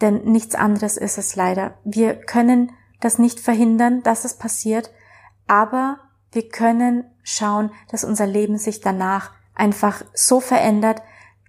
Denn 0.00 0.22
nichts 0.22 0.54
anderes 0.54 0.96
ist 0.96 1.18
es 1.18 1.34
leider. 1.34 1.78
Wir 1.82 2.14
können 2.14 2.70
das 3.00 3.18
nicht 3.18 3.40
verhindern, 3.40 4.04
dass 4.04 4.24
es 4.24 4.34
passiert, 4.34 4.92
aber 5.50 5.98
wir 6.30 6.48
können 6.48 7.04
schauen, 7.24 7.72
dass 7.90 8.04
unser 8.04 8.28
Leben 8.28 8.56
sich 8.56 8.80
danach 8.80 9.32
einfach 9.52 10.04
so 10.14 10.38
verändert, 10.38 11.02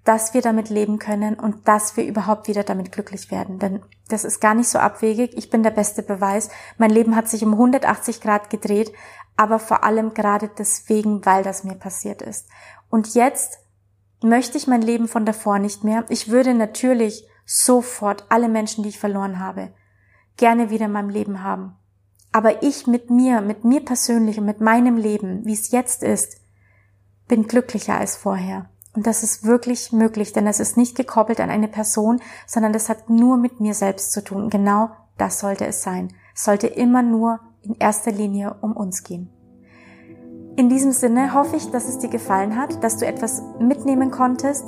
dass 0.04 0.34
wir 0.34 0.42
damit 0.42 0.72
leben 0.72 0.98
können 0.98 1.36
und 1.36 1.68
dass 1.68 1.96
wir 1.98 2.04
überhaupt 2.04 2.48
wieder 2.48 2.64
damit 2.64 2.92
glücklich 2.92 3.30
werden. 3.30 3.60
Denn 3.60 3.84
das 4.10 4.24
ist 4.24 4.40
gar 4.40 4.56
nicht 4.56 4.70
so 4.70 4.80
abwegig. 4.80 5.38
Ich 5.38 5.52
bin 5.52 5.62
der 5.62 5.70
beste 5.70 6.02
Beweis. 6.02 6.50
Mein 6.80 6.90
Leben 6.90 7.16
hat 7.16 7.30
sich 7.30 7.44
um 7.44 7.52
180 7.54 8.22
Grad 8.22 8.50
gedreht, 8.50 8.92
aber 9.38 9.60
vor 9.60 9.84
allem 9.84 10.16
gerade 10.16 10.50
deswegen, 10.58 11.24
weil 11.28 11.44
das 11.44 11.64
mir 11.64 11.76
passiert 11.76 12.24
ist. 12.24 12.50
Und 12.90 13.14
jetzt 13.14 13.60
möchte 14.24 14.58
ich 14.58 14.66
mein 14.66 14.82
Leben 14.82 15.08
von 15.08 15.28
davor 15.28 15.60
nicht 15.60 15.84
mehr. 15.84 16.06
Ich 16.10 16.30
würde 16.32 16.56
natürlich 16.56 17.28
sofort 17.46 18.26
alle 18.30 18.50
Menschen, 18.50 18.82
die 18.82 18.90
ich 18.90 19.00
verloren 19.00 19.38
habe, 19.38 19.72
gerne 20.38 20.72
wieder 20.72 20.86
in 20.86 20.92
meinem 20.92 21.10
Leben 21.10 21.44
haben. 21.44 21.78
Aber 22.32 22.64
ich 22.64 22.88
mit 22.88 23.10
mir, 23.10 23.42
mit 23.42 23.66
mir 23.66 23.84
persönlich 23.84 24.40
und 24.40 24.46
mit 24.46 24.62
meinem 24.62 24.96
Leben, 24.98 25.46
wie 25.46 25.54
es 25.54 25.72
jetzt 25.72 26.02
ist, 26.02 26.38
bin 27.28 27.48
glücklicher 27.48 27.98
als 27.98 28.16
vorher. 28.16 28.70
Und 28.94 29.08
das 29.08 29.24
ist 29.24 29.46
wirklich 29.46 29.92
möglich, 29.92 30.34
denn 30.34 30.48
es 30.48 30.60
ist 30.60 30.78
nicht 30.78 30.96
gekoppelt 30.96 31.40
an 31.40 31.50
eine 31.50 31.68
Person, 31.68 32.22
sondern 32.46 32.74
das 32.74 32.90
hat 32.90 33.10
nur 33.10 33.38
mit 33.38 33.60
mir 33.60 33.74
selbst 33.74 34.12
zu 34.12 34.24
tun. 34.24 34.50
Genau 34.50 34.90
das 35.18 35.40
sollte 35.40 35.66
es 35.66 35.82
sein. 35.82 36.14
Es 36.36 36.44
sollte 36.44 36.68
immer 36.68 37.02
nur 37.02 37.40
in 37.62 37.76
erster 37.76 38.12
Linie 38.12 38.56
um 38.62 38.74
uns 38.74 39.04
gehen. 39.04 39.30
In 40.58 40.68
diesem 40.68 40.92
Sinne 40.92 41.34
hoffe 41.34 41.56
ich, 41.56 41.72
dass 41.72 41.88
es 41.88 42.00
dir 42.00 42.10
gefallen 42.10 42.58
hat, 42.58 42.84
dass 42.84 42.98
du 42.98 43.06
etwas 43.06 43.42
mitnehmen 43.60 44.12
konntest. 44.12 44.66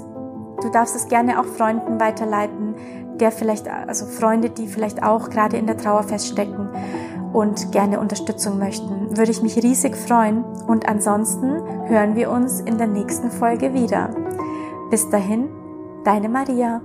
Du 0.62 0.70
darfst 0.72 0.96
es 0.96 1.10
gerne 1.10 1.40
auch 1.40 1.46
Freunden 1.46 2.00
weiterleiten, 2.00 2.76
der 3.20 3.32
vielleicht, 3.32 3.68
also 3.68 4.06
Freunde, 4.06 4.50
die 4.50 4.68
vielleicht 4.68 5.04
auch 5.04 5.30
gerade 5.30 5.58
in 5.58 5.68
der 5.68 5.78
Trauer 5.78 6.04
feststecken 6.04 6.70
und 7.34 7.72
gerne 7.72 8.00
Unterstützung 8.00 8.60
möchten. 8.60 9.18
Würde 9.18 9.32
ich 9.32 9.42
mich 9.42 9.58
riesig 9.58 9.98
freuen. 9.98 10.44
Und 10.68 10.88
ansonsten 10.88 11.62
hören 11.88 12.16
wir 12.16 12.30
uns 12.30 12.62
in 12.62 12.78
der 12.78 12.88
nächsten 12.88 13.32
Folge 13.32 13.74
wieder. 13.74 14.10
Bis 14.90 15.10
dahin, 15.10 15.50
deine 16.04 16.30
Maria. 16.30 16.82